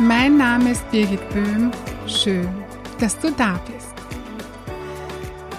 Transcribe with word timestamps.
Mein 0.00 0.38
Name 0.38 0.70
ist 0.70 0.90
Birgit 0.90 1.20
Böhm. 1.28 1.70
Schön, 2.06 2.48
dass 3.00 3.18
du 3.18 3.30
da 3.32 3.60
bist. 3.66 3.94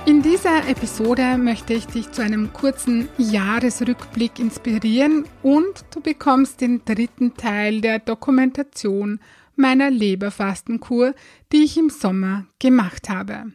In 0.08 0.24
dieser 0.24 0.68
Episode 0.68 1.38
möchte 1.38 1.76
ich 1.76 1.86
dich 1.86 2.12
zu 2.12 2.24
einem 2.24 2.52
kurzen 2.52 3.08
Jahresrückblick 3.20 4.40
inspirieren 4.40 5.26
und 5.44 5.86
du 5.94 6.02
bekommst 6.02 6.60
den 6.60 6.84
dritten 6.84 7.36
Teil 7.36 7.82
der 7.82 8.00
Dokumentation 8.00 9.20
meiner 9.56 9.92
Leberfastenkur, 9.92 11.14
die 11.52 11.64
ich 11.64 11.78
im 11.78 11.92
Sommer 11.92 12.48
gemacht 12.58 13.10
habe. 13.10 13.52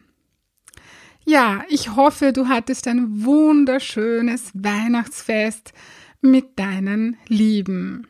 Ja, 1.25 1.65
ich 1.67 1.97
hoffe, 1.97 2.31
du 2.31 2.47
hattest 2.47 2.87
ein 2.87 3.25
wunderschönes 3.25 4.51
Weihnachtsfest 4.53 5.73
mit 6.21 6.57
deinen 6.57 7.17
Lieben. 7.27 8.07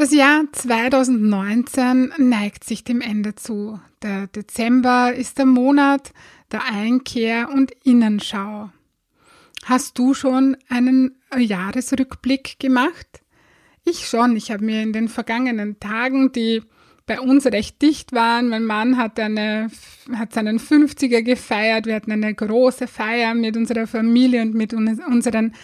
Das 0.00 0.14
Jahr 0.14 0.44
2019 0.50 2.14
neigt 2.16 2.64
sich 2.64 2.84
dem 2.84 3.02
Ende 3.02 3.34
zu. 3.34 3.78
Der 4.00 4.28
Dezember 4.28 5.12
ist 5.12 5.36
der 5.36 5.44
Monat 5.44 6.14
der 6.50 6.64
Einkehr 6.64 7.50
und 7.50 7.70
Innenschau. 7.84 8.70
Hast 9.66 9.98
du 9.98 10.14
schon 10.14 10.56
einen 10.70 11.18
Jahresrückblick 11.36 12.58
gemacht? 12.58 13.20
Ich 13.84 14.08
schon. 14.08 14.36
Ich 14.36 14.50
habe 14.50 14.64
mir 14.64 14.82
in 14.82 14.94
den 14.94 15.10
vergangenen 15.10 15.80
Tagen, 15.80 16.32
die 16.32 16.62
bei 17.04 17.20
uns 17.20 17.44
recht 17.44 17.82
dicht 17.82 18.14
waren, 18.14 18.48
mein 18.48 18.64
Mann 18.64 18.96
hat, 18.96 19.20
eine, 19.20 19.70
hat 20.14 20.32
seinen 20.32 20.58
50er 20.58 21.20
gefeiert. 21.20 21.84
Wir 21.84 21.96
hatten 21.96 22.12
eine 22.12 22.34
große 22.34 22.86
Feier 22.86 23.34
mit 23.34 23.54
unserer 23.54 23.86
Familie 23.86 24.40
und 24.40 24.54
mit 24.54 24.72
unseren 24.72 25.54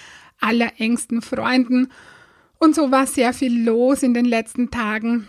allerengsten 0.41 1.23
Freunden. 1.23 1.89
Und 2.59 2.75
so 2.75 2.91
war 2.91 3.07
sehr 3.07 3.33
viel 3.33 3.65
los 3.65 4.03
in 4.03 4.15
den 4.15 4.25
letzten 4.25 4.71
Tagen 4.71 5.29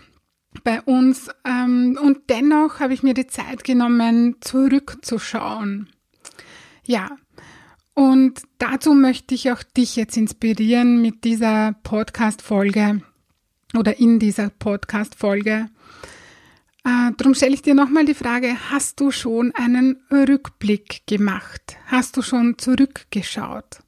bei 0.64 0.82
uns. 0.82 1.30
Ähm, 1.46 1.98
und 2.02 2.30
dennoch 2.30 2.80
habe 2.80 2.94
ich 2.94 3.04
mir 3.04 3.14
die 3.14 3.28
Zeit 3.28 3.64
genommen, 3.64 4.38
zurückzuschauen. 4.42 5.90
Ja, 6.86 7.10
und 7.94 8.44
dazu 8.60 8.94
möchte 8.94 9.36
ich 9.36 9.52
auch 9.52 9.64
dich 9.64 9.96
jetzt 9.96 10.18
inspirieren 10.18 11.02
mit 11.02 11.24
dieser 11.24 11.74
Podcast-Folge 11.84 13.02
oder 13.76 14.00
in 14.00 14.20
dieser 14.20 14.50
Podcast-Folge. 14.50 15.70
Äh, 16.86 17.12
darum 17.18 17.34
stelle 17.34 17.56
ich 17.56 17.64
dir 17.64 17.74
nochmal 17.74 18.06
die 18.06 18.14
Frage, 18.14 18.56
hast 18.70 19.00
du 19.00 19.12
schon 19.12 19.52
einen 19.56 19.98
Rückblick 20.12 21.08
gemacht? 21.08 21.78
Hast 21.88 22.16
du 22.16 22.22
schon 22.22 22.58
zurückgeschaut? 22.58 23.80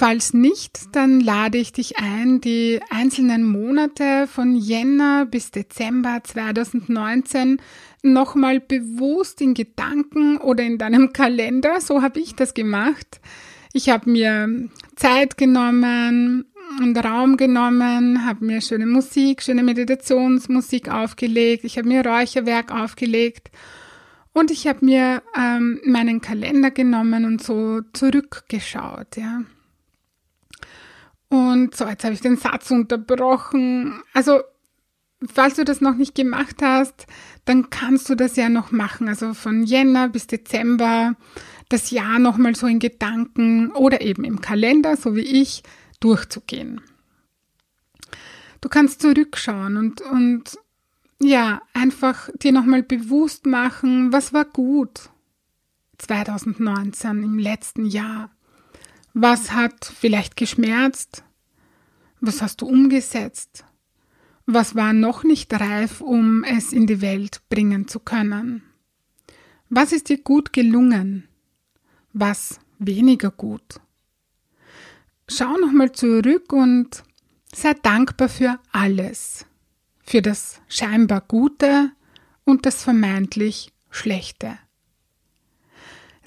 Falls 0.00 0.32
nicht, 0.32 0.96
dann 0.96 1.20
lade 1.20 1.58
ich 1.58 1.74
dich 1.74 1.98
ein, 1.98 2.40
die 2.40 2.80
einzelnen 2.88 3.44
Monate 3.44 4.26
von 4.26 4.56
Jänner 4.56 5.26
bis 5.26 5.50
Dezember 5.50 6.22
2019 6.24 7.60
nochmal 8.02 8.60
bewusst 8.60 9.42
in 9.42 9.52
Gedanken 9.52 10.38
oder 10.38 10.64
in 10.64 10.78
deinem 10.78 11.12
Kalender, 11.12 11.82
so 11.82 12.00
habe 12.00 12.18
ich 12.18 12.34
das 12.34 12.54
gemacht. 12.54 13.20
Ich 13.74 13.90
habe 13.90 14.08
mir 14.08 14.70
Zeit 14.96 15.36
genommen 15.36 16.46
und 16.80 16.96
Raum 16.96 17.36
genommen, 17.36 18.24
habe 18.24 18.42
mir 18.42 18.62
schöne 18.62 18.86
Musik, 18.86 19.42
schöne 19.42 19.62
Meditationsmusik 19.62 20.90
aufgelegt, 20.90 21.64
ich 21.64 21.76
habe 21.76 21.88
mir 21.88 22.06
Räucherwerk 22.06 22.72
aufgelegt 22.72 23.50
und 24.32 24.50
ich 24.50 24.66
habe 24.66 24.82
mir 24.82 25.22
ähm, 25.38 25.78
meinen 25.84 26.22
Kalender 26.22 26.70
genommen 26.70 27.26
und 27.26 27.42
so 27.42 27.82
zurückgeschaut, 27.92 29.18
ja. 29.18 29.42
Und 31.30 31.76
so, 31.76 31.86
jetzt 31.86 32.04
habe 32.04 32.12
ich 32.12 32.20
den 32.20 32.36
Satz 32.36 32.70
unterbrochen. 32.72 34.02
Also, 34.12 34.40
falls 35.32 35.54
du 35.54 35.64
das 35.64 35.80
noch 35.80 35.94
nicht 35.94 36.16
gemacht 36.16 36.56
hast, 36.60 37.06
dann 37.44 37.70
kannst 37.70 38.10
du 38.10 38.16
das 38.16 38.36
ja 38.36 38.48
noch 38.48 38.72
machen. 38.72 39.08
Also 39.08 39.32
von 39.32 39.62
Jänner 39.62 40.08
bis 40.08 40.26
Dezember 40.26 41.14
das 41.68 41.92
Jahr 41.92 42.18
nochmal 42.18 42.56
so 42.56 42.66
in 42.66 42.80
Gedanken 42.80 43.70
oder 43.70 44.00
eben 44.00 44.24
im 44.24 44.40
Kalender, 44.40 44.96
so 44.96 45.14
wie 45.14 45.20
ich, 45.20 45.62
durchzugehen. 46.00 46.80
Du 48.60 48.68
kannst 48.68 49.00
zurückschauen 49.00 49.76
und, 49.76 50.00
und 50.00 50.58
ja, 51.22 51.62
einfach 51.74 52.28
dir 52.42 52.50
nochmal 52.50 52.82
bewusst 52.82 53.46
machen, 53.46 54.12
was 54.12 54.32
war 54.32 54.44
gut 54.44 55.10
2019 55.98 57.22
im 57.22 57.38
letzten 57.38 57.86
Jahr. 57.86 58.30
Was 59.12 59.52
hat 59.52 59.84
vielleicht 59.84 60.36
geschmerzt? 60.36 61.24
Was 62.20 62.42
hast 62.42 62.60
du 62.60 62.66
umgesetzt? 62.66 63.64
Was 64.46 64.74
war 64.74 64.92
noch 64.92 65.24
nicht 65.24 65.52
reif, 65.52 66.00
um 66.00 66.44
es 66.44 66.72
in 66.72 66.86
die 66.86 67.00
Welt 67.00 67.42
bringen 67.48 67.88
zu 67.88 68.00
können? 68.00 68.62
Was 69.68 69.92
ist 69.92 70.08
dir 70.08 70.18
gut 70.18 70.52
gelungen? 70.52 71.28
Was 72.12 72.60
weniger 72.78 73.30
gut? 73.30 73.80
Schau 75.28 75.56
nochmal 75.58 75.92
zurück 75.92 76.52
und 76.52 77.04
sei 77.54 77.74
dankbar 77.74 78.28
für 78.28 78.58
alles, 78.72 79.46
für 80.02 80.22
das 80.22 80.60
scheinbar 80.68 81.20
Gute 81.20 81.92
und 82.44 82.66
das 82.66 82.82
vermeintlich 82.82 83.72
Schlechte. 83.90 84.58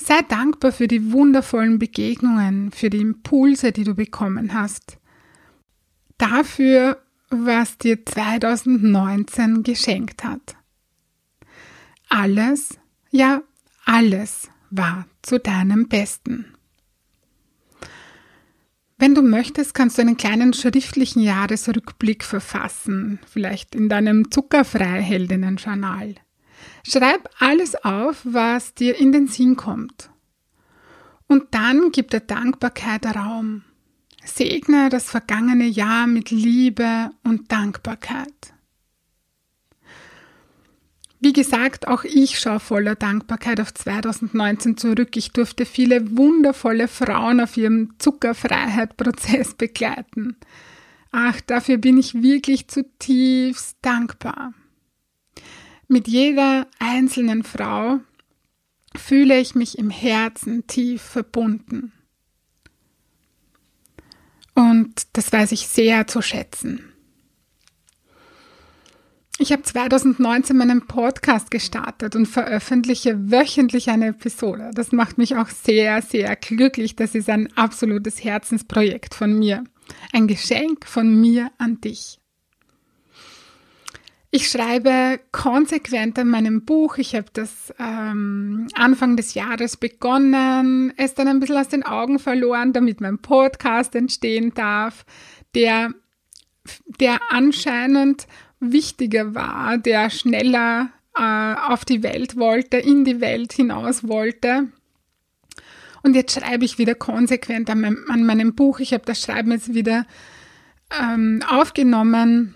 Sei 0.05 0.21
dankbar 0.21 0.73
für 0.73 0.89
die 0.89 1.13
wundervollen 1.13 1.79
Begegnungen, 1.79 2.71
für 2.71 2.89
die 2.89 2.99
Impulse, 2.99 3.71
die 3.71 3.85
du 3.85 3.95
bekommen 3.95 4.53
hast, 4.53 4.97
dafür, 6.17 7.01
was 7.29 7.77
dir 7.77 8.05
2019 8.05 9.63
geschenkt 9.63 10.25
hat. 10.25 10.57
Alles, 12.09 12.77
ja, 13.11 13.43
alles 13.85 14.49
war 14.71 15.05
zu 15.21 15.39
deinem 15.39 15.87
Besten. 15.87 16.53
Wenn 18.97 19.15
du 19.15 19.21
möchtest, 19.21 19.73
kannst 19.73 19.97
du 19.97 20.01
einen 20.01 20.17
kleinen 20.17 20.51
schriftlichen 20.51 21.21
Jahresrückblick 21.21 22.25
verfassen, 22.25 23.19
vielleicht 23.25 23.73
in 23.73 23.87
deinem 23.87 24.31
Zuckerfreiheldinnen-Journal. 24.31 26.15
Schreib 26.85 27.29
alles 27.39 27.75
auf, 27.75 28.21
was 28.23 28.73
dir 28.73 28.97
in 28.97 29.11
den 29.11 29.27
Sinn 29.27 29.55
kommt. 29.55 30.09
Und 31.27 31.45
dann 31.51 31.91
gib 31.91 32.11
der 32.11 32.19
Dankbarkeit 32.19 33.05
Raum. 33.15 33.63
Segne 34.25 34.89
das 34.89 35.09
vergangene 35.09 35.65
Jahr 35.65 36.07
mit 36.07 36.29
Liebe 36.29 37.09
und 37.23 37.51
Dankbarkeit. 37.51 38.53
Wie 41.19 41.31
gesagt, 41.31 41.87
auch 41.87 42.03
ich 42.03 42.37
schaue 42.37 42.59
voller 42.59 42.95
Dankbarkeit 42.95 43.61
auf 43.61 43.73
2019 43.73 44.75
zurück. 44.75 45.15
Ich 45.15 45.31
durfte 45.31 45.65
viele 45.65 46.17
wundervolle 46.17 46.89
Frauen 46.89 47.39
auf 47.39 47.55
ihrem 47.55 47.93
Zuckerfreiheit-Prozess 47.97 49.53
begleiten. 49.53 50.35
Ach, 51.11 51.39
dafür 51.39 51.77
bin 51.77 51.97
ich 51.97 52.21
wirklich 52.21 52.67
zutiefst 52.67 53.77
dankbar. 53.81 54.53
Mit 55.87 56.07
jeder 56.07 56.67
einzelnen 56.79 57.43
Frau 57.43 57.99
fühle 58.95 59.39
ich 59.39 59.55
mich 59.55 59.77
im 59.77 59.89
Herzen 59.89 60.67
tief 60.67 61.01
verbunden. 61.01 61.91
Und 64.55 65.07
das 65.13 65.31
weiß 65.31 65.51
ich 65.51 65.67
sehr 65.67 66.07
zu 66.07 66.21
schätzen. 66.21 66.93
Ich 69.39 69.51
habe 69.51 69.63
2019 69.63 70.55
meinen 70.55 70.85
Podcast 70.85 71.49
gestartet 71.49 72.15
und 72.15 72.27
veröffentliche 72.27 73.31
wöchentlich 73.31 73.89
eine 73.89 74.07
Episode. 74.07 74.69
Das 74.75 74.91
macht 74.91 75.17
mich 75.17 75.35
auch 75.35 75.49
sehr, 75.49 76.01
sehr 76.03 76.35
glücklich. 76.35 76.95
Das 76.95 77.15
ist 77.15 77.29
ein 77.29 77.51
absolutes 77.57 78.23
Herzensprojekt 78.23 79.15
von 79.15 79.37
mir. 79.37 79.63
Ein 80.13 80.27
Geschenk 80.27 80.85
von 80.85 81.19
mir 81.19 81.51
an 81.57 81.81
dich. 81.81 82.19
Ich 84.35 84.49
schreibe 84.49 85.19
konsequent 85.31 86.17
an 86.17 86.27
meinem 86.27 86.65
Buch. 86.65 86.97
Ich 86.97 87.13
habe 87.13 87.27
das 87.33 87.71
ähm, 87.77 88.67
Anfang 88.73 89.15
des 89.15 89.35
Jahres 89.35 89.77
begonnen, 89.77 90.91
es 90.97 91.13
dann 91.13 91.27
ein 91.27 91.39
bisschen 91.39 91.57
aus 91.57 91.67
den 91.67 91.83
Augen 91.83 92.17
verloren, 92.17 92.73
damit 92.73 92.99
mein 92.99 93.19
Podcast 93.19 93.93
entstehen 93.93 94.51
darf, 94.55 95.05
der, 95.53 95.93
der 96.99 97.19
anscheinend 97.29 98.25
wichtiger 98.59 99.35
war, 99.35 99.77
der 99.77 100.09
schneller 100.09 100.89
äh, 101.15 101.53
auf 101.67 101.85
die 101.85 102.01
Welt 102.01 102.35
wollte, 102.35 102.77
in 102.77 103.05
die 103.05 103.21
Welt 103.21 103.53
hinaus 103.53 104.07
wollte. 104.07 104.67
Und 106.01 106.15
jetzt 106.15 106.33
schreibe 106.33 106.65
ich 106.65 106.79
wieder 106.79 106.95
konsequent 106.95 107.69
an 107.69 107.81
meinem, 107.81 108.05
an 108.09 108.25
meinem 108.25 108.55
Buch. 108.55 108.79
Ich 108.79 108.93
habe 108.95 109.05
das 109.05 109.21
Schreiben 109.21 109.51
jetzt 109.51 109.75
wieder 109.75 110.07
ähm, 110.99 111.43
aufgenommen. 111.47 112.55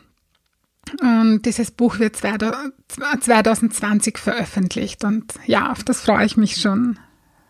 Und 1.01 1.45
dieses 1.45 1.71
Buch 1.71 1.99
wird 1.99 2.15
2020 2.15 4.17
veröffentlicht. 4.17 5.03
Und 5.03 5.33
ja, 5.45 5.71
auf 5.71 5.83
das 5.83 6.01
freue 6.01 6.25
ich 6.25 6.37
mich 6.37 6.57
schon, 6.57 6.97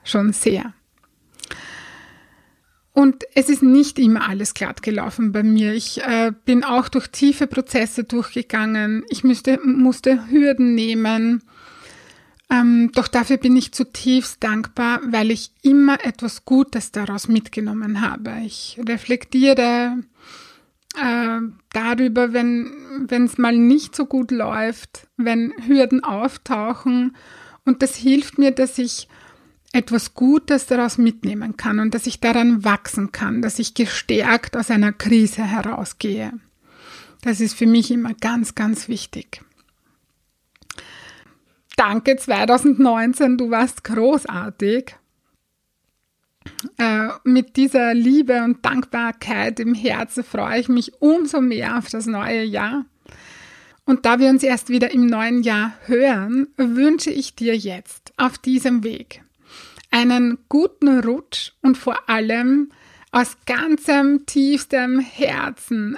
schon 0.04 0.34
sehr. 0.34 0.74
Und 2.98 3.26
es 3.36 3.48
ist 3.48 3.62
nicht 3.62 4.00
immer 4.00 4.28
alles 4.28 4.56
glatt 4.56 4.82
gelaufen 4.82 5.32
bei 5.32 5.44
mir. 5.44 5.76
Ich 5.76 6.02
äh, 6.02 6.32
bin 6.46 6.64
auch 6.64 6.90
durch 6.90 7.10
tiefe 7.10 7.46
Prozesse 7.46 8.06
durchgegangen. 8.06 9.06
Ich 9.10 9.24
müsste, 9.24 9.60
musste 9.64 10.28
Hürden 10.32 10.74
nehmen. 10.74 11.44
Ähm, 12.50 12.92
doch 12.96 13.08
dafür 13.08 13.38
bin 13.38 13.56
ich 13.56 13.72
zutiefst 13.72 14.44
dankbar, 14.44 15.00
weil 15.10 15.32
ich 15.32 15.52
immer 15.62 16.04
etwas 16.06 16.46
Gutes 16.46 16.92
daraus 16.92 17.28
mitgenommen 17.28 18.02
habe. 18.02 18.34
Ich 18.44 18.80
reflektiere 18.88 19.98
äh, 20.96 21.40
darüber, 21.74 22.34
wenn 22.34 22.72
es 23.10 23.38
mal 23.38 23.56
nicht 23.56 23.96
so 23.96 24.06
gut 24.06 24.32
läuft, 24.32 25.08
wenn 25.18 25.54
Hürden 25.66 26.04
auftauchen. 26.04 27.16
Und 27.66 27.82
das 27.82 27.96
hilft 27.96 28.38
mir, 28.38 28.52
dass 28.52 28.78
ich 28.78 29.08
etwas 29.74 30.14
Gutes 30.14 30.66
daraus 30.66 30.98
mitnehmen 30.98 31.58
kann 31.58 31.80
und 31.80 31.94
dass 31.94 32.08
ich 32.08 32.20
daran 32.20 32.64
wachsen 32.64 33.12
kann, 33.12 33.42
dass 33.42 33.60
ich 33.60 33.74
gestärkt 33.74 34.56
aus 34.56 34.72
einer 34.72 34.94
Krise 34.94 35.44
herausgehe. 35.44 36.34
Das 37.22 37.42
ist 37.42 37.54
für 37.56 37.68
mich 37.68 37.92
immer 37.92 38.14
ganz, 38.14 38.56
ganz 38.56 38.88
wichtig. 38.88 39.42
Danke 41.76 42.16
2019, 42.16 43.38
du 43.38 43.52
warst 43.52 43.84
großartig. 43.84 44.96
Äh, 46.78 47.10
mit 47.24 47.56
dieser 47.56 47.94
Liebe 47.94 48.44
und 48.44 48.64
Dankbarkeit 48.66 49.60
im 49.60 49.74
Herzen 49.74 50.24
freue 50.24 50.60
ich 50.60 50.70
mich 50.70 51.02
umso 51.02 51.42
mehr 51.42 51.78
auf 51.78 51.90
das 51.90 52.06
neue 52.06 52.44
Jahr. 52.44 52.86
Und 53.86 54.06
da 54.06 54.20
wir 54.20 54.30
uns 54.30 54.44
erst 54.44 54.70
wieder 54.70 54.92
im 54.92 55.06
neuen 55.06 55.44
Jahr 55.44 55.74
hören, 55.86 56.48
wünsche 56.58 57.10
ich 57.10 57.36
dir 57.36 57.56
jetzt 57.56 58.12
auf 58.18 58.38
diesem 58.38 58.84
Weg 58.84 59.22
einen 59.92 60.40
guten 60.50 61.00
Rutsch 61.00 61.54
und 61.62 61.78
vor 61.78 62.10
allem 62.10 62.72
aus 63.12 63.38
ganzem 63.46 64.26
tiefstem 64.26 65.00
Herzen 65.00 65.98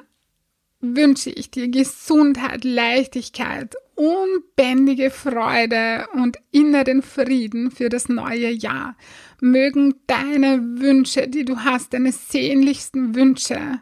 wünsche 0.81 1.29
ich 1.29 1.51
dir 1.51 1.67
Gesundheit, 1.67 2.63
Leichtigkeit, 2.63 3.75
unbändige 3.99 5.09
Freude 5.09 6.07
und 6.13 6.37
inneren 6.51 7.01
Frieden 7.01 7.69
für 7.69 7.89
das 7.89 8.07
neue 8.07 8.49
Jahr. 8.49 8.95
Mögen 9.41 9.95
deine 10.07 10.79
Wünsche, 10.79 11.27
die 11.27 11.43
du 11.43 11.57
hast, 11.57 11.93
deine 11.93 12.13
sehnlichsten 12.13 13.13
Wünsche, 13.13 13.81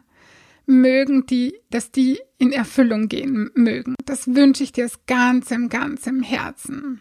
mögen 0.66 1.24
die, 1.26 1.54
dass 1.70 1.92
die 1.92 2.18
in 2.36 2.50
Erfüllung 2.50 3.06
gehen 3.06 3.50
mögen. 3.54 3.94
Das 4.06 4.34
wünsche 4.34 4.64
ich 4.64 4.72
dir 4.72 4.86
aus 4.86 4.98
ganzem, 5.06 5.68
ganzem 5.68 6.22
Herzen. 6.22 7.00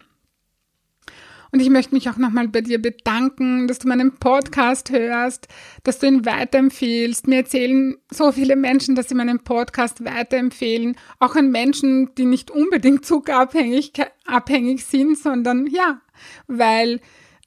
Und 1.51 1.61
ich 1.61 1.69
möchte 1.69 1.93
mich 1.93 2.09
auch 2.09 2.17
nochmal 2.17 2.47
bei 2.47 2.61
dir 2.61 2.81
bedanken, 2.81 3.67
dass 3.67 3.79
du 3.79 3.87
meinen 3.87 4.15
Podcast 4.15 4.91
hörst, 4.91 5.47
dass 5.83 5.99
du 5.99 6.07
ihn 6.07 6.25
weiterempfehlst. 6.25 7.27
Mir 7.27 7.37
erzählen 7.37 7.95
so 8.11 8.31
viele 8.31 8.55
Menschen, 8.55 8.95
dass 8.95 9.09
sie 9.09 9.15
meinen 9.15 9.39
Podcast 9.39 10.03
weiterempfehlen. 10.03 10.97
Auch 11.19 11.35
an 11.35 11.51
Menschen, 11.51 12.13
die 12.15 12.25
nicht 12.25 12.51
unbedingt 12.51 13.05
zuckerabhängig 13.05 13.93
abhängig 14.25 14.85
sind, 14.85 15.17
sondern 15.17 15.67
ja, 15.67 16.01
weil, 16.47 16.99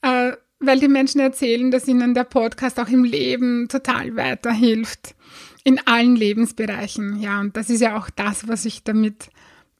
äh, 0.02 0.32
weil 0.58 0.80
die 0.80 0.88
Menschen 0.88 1.20
erzählen, 1.20 1.70
dass 1.70 1.88
ihnen 1.88 2.14
der 2.14 2.24
Podcast 2.24 2.80
auch 2.80 2.88
im 2.88 3.04
Leben 3.04 3.68
total 3.68 4.16
weiterhilft. 4.16 5.14
In 5.62 5.78
allen 5.86 6.16
Lebensbereichen. 6.16 7.20
Ja, 7.20 7.40
und 7.40 7.54
das 7.54 7.68
ist 7.68 7.80
ja 7.80 7.98
auch 7.98 8.08
das, 8.08 8.48
was 8.48 8.64
ich 8.64 8.82
damit 8.82 9.30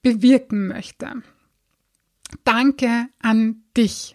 bewirken 0.03 0.69
möchte. 0.69 1.23
Danke 2.45 3.09
an 3.21 3.63
dich. 3.81 4.15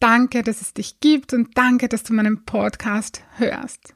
Danke, 0.00 0.42
dass 0.42 0.62
es 0.62 0.72
dich 0.72 1.00
gibt 1.00 1.34
und 1.34 1.58
danke, 1.58 1.88
dass 1.88 2.04
du 2.04 2.14
meinen 2.14 2.44
Podcast 2.44 3.22
hörst. 3.36 3.94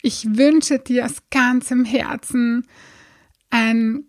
Ich 0.00 0.36
wünsche 0.36 0.78
dir 0.78 1.04
aus 1.04 1.16
ganzem 1.30 1.84
Herzen 1.84 2.66
ein 3.50 4.04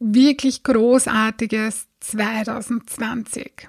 wirklich 0.00 0.64
großartiges 0.64 1.86
2020. 2.00 3.68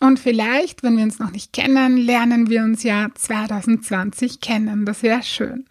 Und 0.00 0.18
vielleicht, 0.18 0.82
wenn 0.82 0.96
wir 0.96 1.04
uns 1.04 1.18
noch 1.18 1.30
nicht 1.30 1.52
kennen, 1.52 1.96
lernen 1.96 2.48
wir 2.48 2.62
uns 2.62 2.82
ja 2.82 3.08
2020 3.14 4.40
kennen. 4.40 4.86
Das 4.86 5.02
wäre 5.02 5.22
schön. 5.22 5.66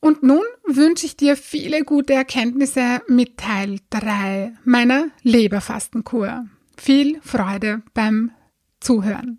Und 0.00 0.22
nun 0.22 0.44
wünsche 0.66 1.06
ich 1.06 1.16
dir 1.16 1.36
viele 1.36 1.82
gute 1.82 2.12
Erkenntnisse 2.12 3.00
mit 3.08 3.38
Teil 3.38 3.78
3 3.90 4.52
meiner 4.64 5.08
Leberfastenkur. 5.22 6.44
Viel 6.76 7.20
Freude 7.22 7.82
beim 7.94 8.32
Zuhören. 8.80 9.38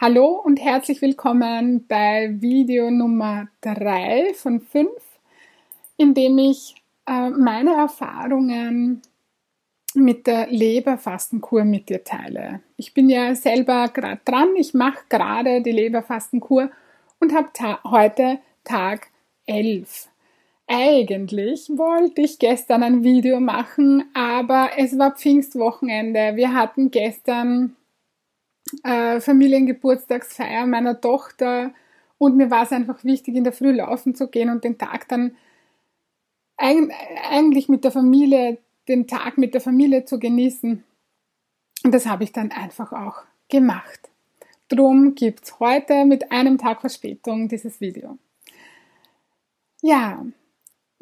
Hallo 0.00 0.42
und 0.44 0.60
herzlich 0.60 1.00
willkommen 1.00 1.86
bei 1.86 2.36
Video 2.40 2.90
Nummer 2.90 3.48
3 3.62 4.34
von 4.34 4.60
5, 4.60 4.90
in 5.96 6.12
dem 6.12 6.36
ich 6.38 6.74
äh, 7.06 7.30
meine 7.30 7.74
Erfahrungen 7.74 9.00
mit 9.94 10.26
der 10.26 10.48
Leberfastenkur 10.48 11.64
mit 11.64 11.88
dir 11.88 12.02
teile. 12.04 12.60
Ich 12.76 12.92
bin 12.92 13.08
ja 13.08 13.34
selber 13.34 13.88
gerade 13.88 14.20
dran, 14.24 14.56
ich 14.56 14.74
mache 14.74 15.04
gerade 15.08 15.62
die 15.62 15.72
Leberfastenkur 15.72 16.70
und 17.20 17.32
habe 17.32 17.78
heute 17.84 18.38
Tag 18.64 19.06
11. 19.46 20.08
Eigentlich 20.66 21.68
wollte 21.68 22.22
ich 22.22 22.38
gestern 22.38 22.82
ein 22.82 23.04
Video 23.04 23.38
machen, 23.38 24.04
aber 24.14 24.70
es 24.78 24.98
war 24.98 25.14
Pfingstwochenende. 25.14 26.36
Wir 26.36 26.54
hatten 26.54 26.90
gestern 26.90 27.76
äh, 28.82 29.20
Familiengeburtstagsfeier 29.20 30.66
meiner 30.66 31.00
Tochter 31.00 31.74
und 32.16 32.36
mir 32.36 32.50
war 32.50 32.62
es 32.62 32.72
einfach 32.72 33.04
wichtig, 33.04 33.36
in 33.36 33.44
der 33.44 33.52
Früh 33.52 33.72
laufen 33.72 34.14
zu 34.14 34.28
gehen 34.28 34.48
und 34.48 34.64
den 34.64 34.78
Tag 34.78 35.06
dann 35.08 35.36
eigentlich 36.56 37.68
mit 37.68 37.84
der 37.84 37.90
Familie, 37.90 38.58
den 38.88 39.06
Tag 39.06 39.36
mit 39.36 39.54
der 39.54 39.60
Familie 39.60 40.04
zu 40.04 40.18
genießen. 40.18 40.82
Und 41.84 41.92
das 41.92 42.06
habe 42.06 42.24
ich 42.24 42.32
dann 42.32 42.52
einfach 42.52 42.92
auch 42.92 43.24
gemacht. 43.48 44.08
Drum 44.68 45.14
gibt 45.14 45.44
es 45.44 45.60
heute 45.60 46.06
mit 46.06 46.32
einem 46.32 46.56
Tag 46.56 46.80
Verspätung 46.80 47.48
dieses 47.48 47.80
Video. 47.80 48.18
Ja, 49.82 50.24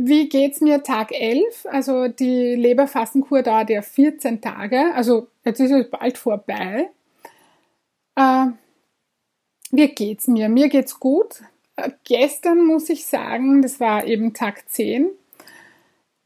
wie 0.05 0.29
geht's 0.29 0.61
mir 0.61 0.83
Tag 0.83 1.13
11? 1.13 1.67
Also 1.71 2.09
die 2.09 2.55
Leberfastenkur 2.55 3.43
dauert 3.43 3.71
ja 3.71 3.83
14 3.83 4.41
Tage, 4.41 4.93
also 4.95 5.29
jetzt 5.45 5.61
ist 5.61 5.71
es 5.71 5.91
bald 5.91 6.19
vorbei. 6.19 6.91
Äh, 8.17 8.47
wie 9.71 9.89
geht's 9.89 10.29
mir? 10.29 10.49
Mir 10.49 10.69
geht's 10.69 10.99
gut. 10.99 11.43
Äh, 11.77 11.91
gestern 12.05 12.67
muss 12.67 12.91
ich 12.91 13.07
sagen, 13.07 13.63
das 13.63 13.81
war 13.81 14.05
eben 14.05 14.35
Tag 14.35 14.69
10. 14.69 15.11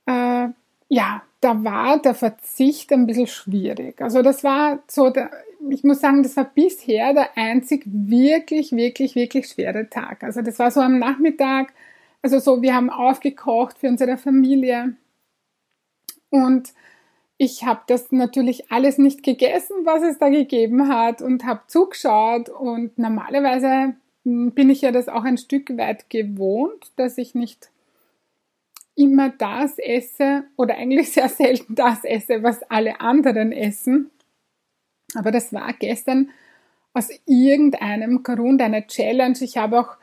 Äh, 0.06 0.48
ja, 0.88 1.22
da 1.40 1.64
war 1.64 2.00
der 2.00 2.14
Verzicht 2.14 2.92
ein 2.92 3.06
bisschen 3.06 3.26
schwierig. 3.26 4.00
Also 4.00 4.22
das 4.22 4.42
war 4.42 4.80
so, 4.88 5.10
der, 5.10 5.30
ich 5.70 5.84
muss 5.84 6.00
sagen, 6.00 6.22
das 6.22 6.36
war 6.36 6.44
bisher 6.44 7.12
der 7.12 7.36
einzig 7.36 7.82
wirklich, 7.86 8.72
wirklich, 8.72 9.14
wirklich 9.14 9.48
schwere 9.48 9.88
Tag. 9.88 10.22
Also 10.22 10.42
das 10.42 10.58
war 10.58 10.70
so 10.70 10.80
am 10.80 10.98
Nachmittag, 10.98 11.72
also 12.22 12.38
so, 12.38 12.62
wir 12.62 12.74
haben 12.74 12.90
aufgekocht 12.90 13.78
für 13.78 13.88
unsere 13.88 14.16
Familie 14.16 14.96
und 16.30 16.72
ich 17.38 17.64
habe 17.64 17.82
das 17.86 18.12
natürlich 18.12 18.70
alles 18.72 18.98
nicht 18.98 19.22
gegessen, 19.22 19.84
was 19.84 20.02
es 20.02 20.18
da 20.18 20.28
gegeben 20.28 20.88
hat 20.88 21.20
und 21.20 21.44
habe 21.44 21.60
zugeschaut 21.66 22.48
und 22.48 22.98
normalerweise 22.98 23.94
hm, 24.24 24.52
bin 24.52 24.70
ich 24.70 24.82
ja 24.82 24.90
das 24.90 25.08
auch 25.08 25.24
ein 25.24 25.38
Stück 25.38 25.76
weit 25.76 26.08
gewohnt, 26.08 26.92
dass 26.96 27.18
ich 27.18 27.34
nicht 27.34 27.70
immer 28.94 29.28
das 29.28 29.78
esse 29.78 30.44
oder 30.56 30.76
eigentlich 30.76 31.12
sehr 31.12 31.28
selten 31.28 31.74
das 31.74 32.04
esse, 32.04 32.42
was 32.42 32.62
alle 32.70 33.00
anderen 33.00 33.52
essen. 33.52 34.10
Aber 35.14 35.30
das 35.30 35.52
war 35.52 35.72
gestern 35.74 36.30
aus 36.94 37.10
irgendeinem 37.26 38.22
Grund 38.22 38.62
eine 38.62 38.86
Challenge. 38.86 39.36
Ich 39.40 39.58
habe 39.58 39.78
auch 39.78 39.96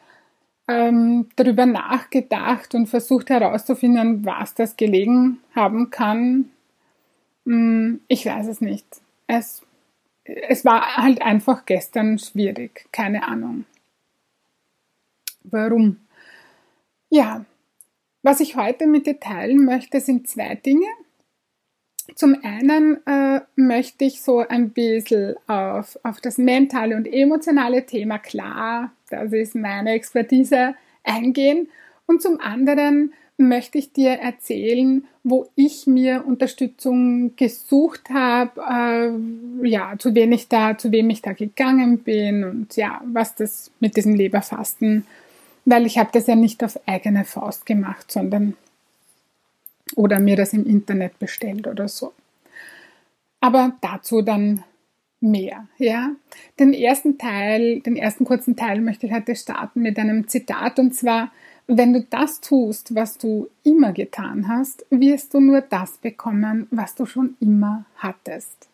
ähm, 0.67 1.29
darüber 1.36 1.65
nachgedacht 1.65 2.74
und 2.75 2.88
versucht 2.88 3.29
herauszufinden, 3.29 4.25
was 4.25 4.53
das 4.55 4.77
gelegen 4.77 5.39
haben 5.55 5.89
kann. 5.89 6.51
Hm, 7.46 8.01
ich 8.08 8.25
weiß 8.25 8.48
es 8.48 8.62
nicht. 8.62 8.86
Es, 9.27 9.62
es 10.24 10.63
war 10.65 10.98
halt 10.98 11.22
einfach 11.22 11.65
gestern 11.65 12.17
schwierig. 12.20 12.88
Keine 12.91 13.27
Ahnung. 13.27 13.65
Warum? 15.43 15.98
Ja, 17.10 17.46
Was 18.25 18.39
ich 18.39 18.55
heute 18.55 18.88
mit 18.88 19.05
dir 19.05 19.20
teilen 19.20 19.65
möchte, 19.65 20.00
sind 20.00 20.29
zwei 20.29 20.55
Dinge. 20.55 20.88
Zum 22.15 22.38
einen 22.41 23.05
äh, 23.05 23.41
möchte 23.55 24.05
ich 24.05 24.22
so 24.22 24.39
ein 24.39 24.70
bisschen 24.72 25.36
auf, 25.48 26.00
auf 26.03 26.22
das 26.22 26.38
mentale 26.38 26.96
und 26.96 27.05
emotionale 27.05 27.86
Thema, 27.86 28.20
klar, 28.20 28.93
das 29.15 29.34
ist 29.34 29.55
meine 29.55 29.91
Expertise, 29.91 30.75
eingehen. 31.03 31.70
Und 32.08 32.22
zum 32.22 32.39
anderen 32.39 33.13
möchte 33.38 33.77
ich 33.77 33.91
dir 33.93 34.12
erzählen, 34.12 35.05
wo 35.24 35.48
ich 35.55 35.88
mir 35.88 36.25
Unterstützung 36.25 37.36
gesucht 37.36 38.10
habe, 38.10 38.62
äh, 38.62 39.67
ja, 39.67 39.93
zu 39.98 40.13
wem 40.13 40.32
ich 40.34 40.50
da, 40.50 40.77
zu 40.77 40.91
wem 40.91 41.10
ich 41.10 41.22
da 41.22 41.34
gegangen 41.34 42.00
bin 42.00 42.43
und 42.43 42.75
ja, 42.75 43.01
was 43.05 43.36
das 43.36 43.72
mit 43.79 43.96
diesem 43.96 44.15
Leberfasten, 44.15 45.05
weil 45.65 45.86
ich 45.86 45.98
habe 45.98 46.10
das 46.12 46.27
ja 46.27 46.36
nicht 46.36 46.63
auf 46.63 46.79
eigene 46.86 47.25
Faust 47.25 47.65
gemacht, 47.65 48.12
sondern 48.12 48.55
oder 49.96 50.20
mir 50.20 50.36
das 50.36 50.53
im 50.53 50.65
Internet 50.65 51.17
bestellt 51.20 51.67
oder 51.67 51.88
so. 51.88 52.13
Aber 53.39 53.74
dazu 53.82 54.22
dann 54.22 54.63
mehr, 55.23 55.67
ja. 55.77 56.11
Den 56.59 56.73
ersten 56.73 57.17
Teil, 57.17 57.79
den 57.79 57.95
ersten 57.95 58.25
kurzen 58.25 58.55
Teil 58.55 58.81
möchte 58.81 59.07
ich 59.07 59.13
heute 59.13 59.35
starten 59.35 59.81
mit 59.81 59.97
einem 59.97 60.27
Zitat 60.27 60.77
und 60.79 60.93
zwar 60.93 61.31
wenn 61.67 61.93
du 61.93 62.01
das 62.01 62.41
tust, 62.41 62.93
was 62.93 63.17
du 63.17 63.49
immer 63.63 63.93
getan 63.93 64.47
hast, 64.47 64.85
wirst 64.89 65.33
du 65.33 65.39
nur 65.39 65.61
das 65.61 65.97
bekommen, 65.97 66.67
was 66.71 66.95
du 66.95 67.05
schon 67.05 67.37
immer 67.39 67.85
hattest. 67.97 68.67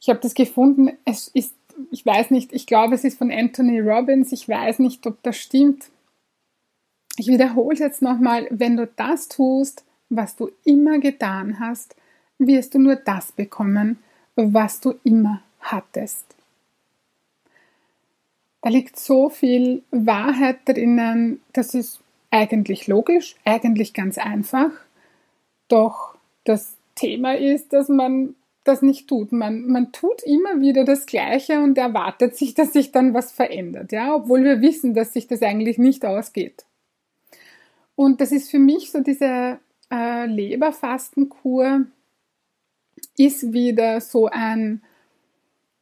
Ich 0.00 0.08
habe 0.08 0.18
das 0.20 0.34
gefunden, 0.34 0.90
es 1.04 1.28
ist, 1.28 1.54
ich 1.92 2.04
weiß 2.04 2.30
nicht, 2.30 2.52
ich 2.52 2.66
glaube, 2.66 2.96
es 2.96 3.04
ist 3.04 3.18
von 3.18 3.30
Anthony 3.30 3.78
Robbins, 3.78 4.32
ich 4.32 4.48
weiß 4.48 4.80
nicht, 4.80 5.06
ob 5.06 5.22
das 5.22 5.36
stimmt. 5.36 5.90
Ich 7.16 7.28
wiederhole 7.28 7.74
es 7.74 7.78
jetzt 7.78 8.02
nochmal, 8.02 8.48
wenn 8.50 8.76
du 8.76 8.88
das 8.96 9.28
tust, 9.28 9.84
was 10.08 10.34
du 10.34 10.50
immer 10.64 10.98
getan 10.98 11.60
hast, 11.60 11.94
wirst 12.38 12.74
du 12.74 12.80
nur 12.80 12.96
das 12.96 13.30
bekommen, 13.30 13.98
was 14.36 14.80
du 14.80 14.94
immer 15.04 15.42
hattest. 15.60 16.24
Da 18.62 18.70
liegt 18.70 18.98
so 18.98 19.28
viel 19.28 19.82
Wahrheit 19.90 20.60
drinnen, 20.66 21.40
das 21.52 21.74
ist 21.74 22.00
eigentlich 22.30 22.86
logisch, 22.86 23.36
eigentlich 23.44 23.92
ganz 23.92 24.18
einfach. 24.18 24.70
Doch 25.68 26.16
das 26.44 26.76
Thema 26.94 27.36
ist, 27.36 27.72
dass 27.72 27.88
man 27.88 28.34
das 28.64 28.82
nicht 28.82 29.08
tut. 29.08 29.32
Man, 29.32 29.66
man 29.66 29.90
tut 29.92 30.22
immer 30.22 30.60
wieder 30.60 30.84
das 30.84 31.06
Gleiche 31.06 31.60
und 31.60 31.76
erwartet 31.76 32.36
sich, 32.36 32.54
dass 32.54 32.72
sich 32.72 32.92
dann 32.92 33.14
was 33.14 33.32
verändert, 33.32 33.92
ja, 33.92 34.14
obwohl 34.14 34.44
wir 34.44 34.60
wissen, 34.60 34.94
dass 34.94 35.12
sich 35.12 35.26
das 35.26 35.42
eigentlich 35.42 35.78
nicht 35.78 36.04
ausgeht. 36.04 36.64
Und 37.96 38.20
das 38.20 38.32
ist 38.32 38.50
für 38.50 38.58
mich 38.58 38.90
so 38.90 39.00
diese 39.00 39.58
äh, 39.90 40.26
Leberfastenkur 40.26 41.86
ist 43.16 43.52
wieder 43.52 44.00
so 44.00 44.26
ein 44.26 44.82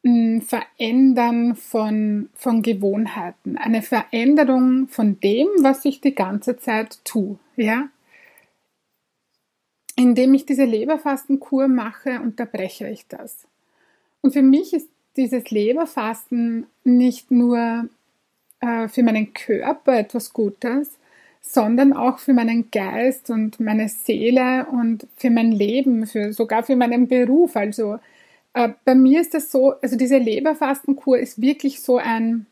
Verändern 0.03 1.55
von, 1.55 2.29
von 2.33 2.63
Gewohnheiten, 2.63 3.57
eine 3.57 3.83
Veränderung 3.83 4.87
von 4.87 5.19
dem, 5.19 5.47
was 5.59 5.85
ich 5.85 6.01
die 6.01 6.15
ganze 6.15 6.57
Zeit 6.57 6.99
tue, 7.05 7.37
ja. 7.55 7.87
Indem 9.95 10.33
ich 10.33 10.47
diese 10.47 10.65
Leberfastenkur 10.65 11.67
mache, 11.67 12.19
unterbreche 12.19 12.89
ich 12.89 13.07
das. 13.07 13.45
Und 14.21 14.33
für 14.33 14.41
mich 14.41 14.73
ist 14.73 14.89
dieses 15.17 15.51
Leberfasten 15.51 16.65
nicht 16.83 17.29
nur 17.29 17.87
äh, 18.61 18.87
für 18.87 19.03
meinen 19.03 19.33
Körper 19.33 19.99
etwas 19.99 20.33
Gutes, 20.33 20.97
sondern 21.41 21.93
auch 21.93 22.19
für 22.19 22.33
meinen 22.33 22.69
Geist 22.71 23.29
und 23.29 23.59
meine 23.59 23.89
Seele 23.89 24.67
und 24.67 25.07
für 25.17 25.29
mein 25.29 25.51
Leben, 25.51 26.05
für, 26.05 26.33
sogar 26.33 26.63
für 26.63 26.75
meinen 26.75 27.07
Beruf. 27.07 27.55
Also 27.55 27.99
äh, 28.53 28.69
bei 28.85 28.95
mir 28.95 29.21
ist 29.21 29.33
das 29.33 29.51
so, 29.51 29.73
also 29.81 29.97
diese 29.97 30.17
Leberfastenkur 30.17 31.17
ist 31.17 31.41
wirklich 31.41 31.81
so 31.81 31.97
ein 31.97 32.45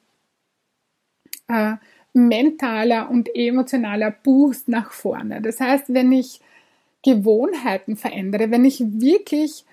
äh, 1.47 1.75
mentaler 2.13 3.09
und 3.09 3.29
emotionaler 3.35 4.11
Boost 4.11 4.67
nach 4.67 4.91
vorne. 4.91 5.41
Das 5.41 5.59
heißt, 5.59 5.93
wenn 5.93 6.11
ich 6.11 6.41
Gewohnheiten 7.03 7.95
verändere, 7.95 8.51
wenn 8.51 8.65
ich 8.65 8.81
wirklich 8.81 9.65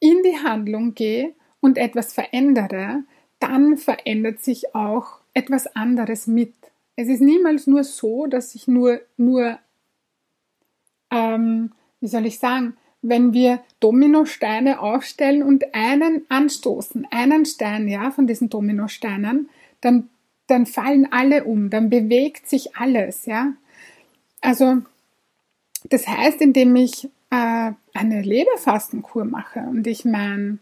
in 0.00 0.22
die 0.22 0.38
Handlung 0.38 0.94
gehe 0.94 1.32
und 1.60 1.78
etwas 1.78 2.12
verändere, 2.12 3.04
dann 3.40 3.76
verändert 3.76 4.40
sich 4.40 4.74
auch 4.74 5.20
etwas 5.32 5.74
anderes 5.74 6.26
mit. 6.26 6.54
Es 6.96 7.08
ist 7.08 7.20
niemals 7.20 7.66
nur 7.66 7.84
so, 7.84 8.26
dass 8.26 8.54
ich 8.54 8.68
nur, 8.68 9.00
nur 9.16 9.58
ähm, 11.10 11.72
wie 12.00 12.08
soll 12.08 12.26
ich 12.26 12.38
sagen, 12.38 12.76
wenn 13.02 13.34
wir 13.34 13.60
Dominosteine 13.80 14.80
aufstellen 14.80 15.42
und 15.42 15.74
einen 15.74 16.24
anstoßen, 16.30 17.06
einen 17.10 17.44
Stein, 17.44 17.86
ja, 17.88 18.10
von 18.10 18.26
diesen 18.26 18.48
Dominosteinen, 18.48 19.50
dann, 19.80 20.08
dann 20.46 20.64
fallen 20.64 21.12
alle 21.12 21.44
um, 21.44 21.68
dann 21.68 21.90
bewegt 21.90 22.48
sich 22.48 22.76
alles, 22.76 23.26
ja. 23.26 23.52
Also, 24.40 24.82
das 25.90 26.08
heißt, 26.08 26.40
indem 26.40 26.76
ich 26.76 27.10
äh, 27.30 27.72
eine 27.92 28.22
Leberfastenkur 28.22 29.24
mache 29.24 29.60
und 29.60 29.86
ich 29.86 30.04
mein 30.04 30.60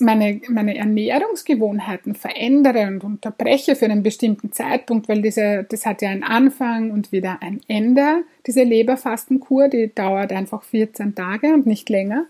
meine, 0.00 0.40
meine 0.48 0.76
Ernährungsgewohnheiten 0.76 2.14
verändere 2.14 2.86
und 2.86 3.04
unterbreche 3.04 3.76
für 3.76 3.86
einen 3.86 4.02
bestimmten 4.02 4.52
Zeitpunkt, 4.52 5.08
weil 5.08 5.22
diese, 5.22 5.64
das 5.68 5.86
hat 5.86 6.02
ja 6.02 6.10
einen 6.10 6.22
Anfang 6.22 6.90
und 6.90 7.12
wieder 7.12 7.42
ein 7.42 7.60
Ende, 7.68 8.24
diese 8.46 8.62
Leberfastenkur, 8.62 9.68
die 9.68 9.94
dauert 9.94 10.32
einfach 10.32 10.62
14 10.62 11.14
Tage 11.14 11.54
und 11.54 11.66
nicht 11.66 11.88
länger, 11.88 12.26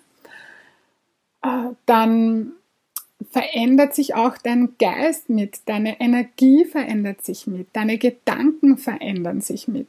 äh, 1.42 1.70
dann 1.86 2.52
verändert 3.30 3.94
sich 3.94 4.14
auch 4.14 4.38
dein 4.38 4.76
Geist 4.78 5.28
mit, 5.28 5.60
deine 5.66 6.00
Energie 6.00 6.64
verändert 6.64 7.22
sich 7.24 7.46
mit, 7.46 7.68
deine 7.72 7.98
Gedanken 7.98 8.78
verändern 8.78 9.40
sich 9.40 9.68
mit. 9.68 9.88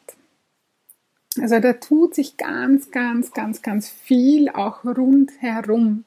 Also 1.39 1.59
da 1.59 1.73
tut 1.73 2.13
sich 2.13 2.35
ganz, 2.35 2.91
ganz, 2.91 3.31
ganz, 3.31 3.61
ganz 3.61 3.87
viel 3.87 4.49
auch 4.49 4.83
rundherum 4.83 6.03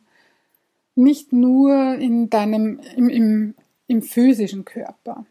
nicht 0.94 1.32
nur 1.32 1.94
in 1.94 2.30
deinem, 2.30 2.80
im, 2.96 3.08
im, 3.08 3.54
im 3.86 4.02
physischen 4.02 4.64
Körper. 4.64 5.26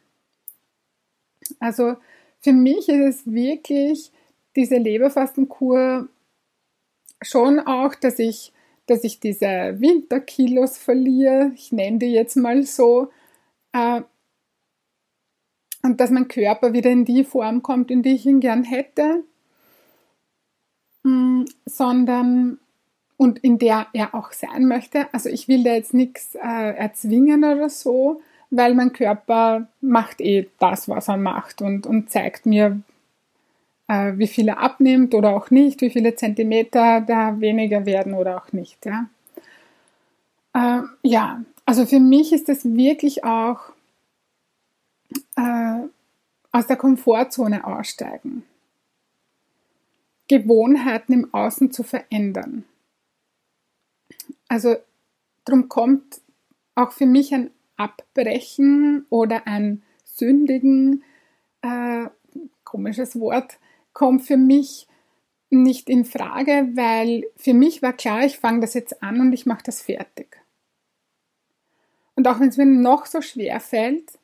Also 1.59 1.95
für 2.39 2.53
mich 2.53 2.89
ist 2.89 3.19
es 3.19 3.31
wirklich 3.31 4.11
diese 4.55 4.77
Leberfastenkur 4.77 6.07
schon 7.21 7.59
auch, 7.59 7.95
dass 7.95 8.19
ich, 8.19 8.51
dass 8.85 9.03
ich 9.03 9.19
diese 9.19 9.45
Winterkilos 9.79 10.77
verliere, 10.77 11.51
ich 11.55 11.71
nenne 11.71 11.99
die 11.99 12.11
jetzt 12.11 12.35
mal 12.35 12.63
so, 12.63 13.09
äh, 13.71 14.01
und 15.83 15.99
dass 15.99 16.11
mein 16.11 16.29
Körper 16.29 16.73
wieder 16.73 16.91
in 16.91 17.03
die 17.03 17.25
Form 17.25 17.61
kommt, 17.61 17.91
in 17.91 18.03
die 18.03 18.15
ich 18.15 18.25
ihn 18.25 18.39
gern 18.39 18.63
hätte, 18.63 19.23
mh, 21.03 21.11
mm, 21.11 21.45
sondern 21.65 22.59
und 23.23 23.39
in 23.39 23.57
der 23.57 23.87
er 23.93 24.13
auch 24.13 24.33
sein 24.33 24.67
möchte. 24.67 25.07
Also 25.13 25.29
ich 25.29 25.47
will 25.47 25.63
da 25.63 25.73
jetzt 25.73 25.93
nichts 25.93 26.35
äh, 26.35 26.75
erzwingen 26.75 27.45
oder 27.45 27.69
so, 27.69 28.21
weil 28.49 28.75
mein 28.75 28.91
Körper 28.91 29.69
macht 29.79 30.19
eh 30.19 30.49
das, 30.59 30.89
was 30.89 31.07
er 31.07 31.15
macht 31.15 31.61
und, 31.61 31.87
und 31.87 32.09
zeigt 32.09 32.45
mir, 32.45 32.81
äh, 33.87 34.11
wie 34.17 34.27
viel 34.27 34.49
er 34.49 34.59
abnimmt 34.59 35.15
oder 35.15 35.37
auch 35.37 35.51
nicht, 35.51 35.79
wie 35.79 35.89
viele 35.89 36.15
Zentimeter 36.15 36.99
da 36.99 37.39
weniger 37.39 37.85
werden 37.85 38.13
oder 38.13 38.35
auch 38.35 38.51
nicht. 38.51 38.85
Ja, 38.85 39.05
äh, 40.53 40.81
ja 41.03 41.41
also 41.65 41.85
für 41.85 42.01
mich 42.01 42.33
ist 42.33 42.49
es 42.49 42.65
wirklich 42.65 43.23
auch 43.23 43.61
äh, 45.37 45.79
aus 46.51 46.67
der 46.67 46.75
Komfortzone 46.75 47.65
aussteigen. 47.65 48.43
Gewohnheiten 50.27 51.13
im 51.13 51.33
Außen 51.33 51.71
zu 51.71 51.83
verändern. 51.83 52.65
Also 54.47 54.75
darum 55.45 55.69
kommt 55.69 56.21
auch 56.75 56.91
für 56.91 57.05
mich 57.05 57.33
ein 57.33 57.51
Abbrechen 57.77 59.05
oder 59.09 59.47
ein 59.47 59.83
Sündigen, 60.03 61.03
äh, 61.61 62.07
komisches 62.63 63.19
Wort, 63.19 63.57
kommt 63.93 64.23
für 64.23 64.37
mich 64.37 64.87
nicht 65.49 65.89
in 65.89 66.05
Frage, 66.05 66.69
weil 66.73 67.25
für 67.35 67.53
mich 67.53 67.81
war 67.81 67.93
klar, 67.93 68.25
ich 68.25 68.39
fange 68.39 68.61
das 68.61 68.73
jetzt 68.73 69.03
an 69.03 69.21
und 69.21 69.33
ich 69.33 69.45
mache 69.45 69.63
das 69.63 69.81
fertig. 69.81 70.39
Und 72.15 72.27
auch 72.27 72.39
wenn 72.39 72.49
es 72.49 72.57
mir 72.57 72.65
noch 72.65 73.05
so 73.05 73.21
schwer 73.21 73.59
fällt, 73.59 74.19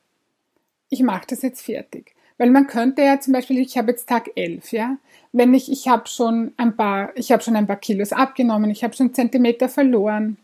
ich 0.90 1.04
mache 1.04 1.28
das 1.28 1.42
jetzt 1.42 1.62
fertig. 1.62 2.16
Weil 2.40 2.50
man 2.52 2.68
könnte 2.68 3.04
ja 3.04 3.20
zum 3.20 3.34
Beispiel, 3.34 3.60
ich 3.60 3.78
habe 3.78 3.92
jetzt 3.92 4.08
Tag 4.08 4.32
11, 4.36 4.72
ja, 4.72 4.98
wenn 5.34 5.54
ich, 5.54 5.70
ich 5.72 5.88
habe 5.90 6.08
schon 6.08 6.54
ein 6.58 6.76
paar, 6.76 7.16
ich 7.16 7.32
habe 7.32 7.44
schon 7.44 7.58
ein 7.58 7.68
paar 7.68 7.76
Kilos 7.76 8.14
abgenommen, 8.14 8.72
ich 8.72 8.84
habe 8.84 8.96
schon 8.96 9.14
Zentimeter 9.14 9.70
verloren. 9.70 10.38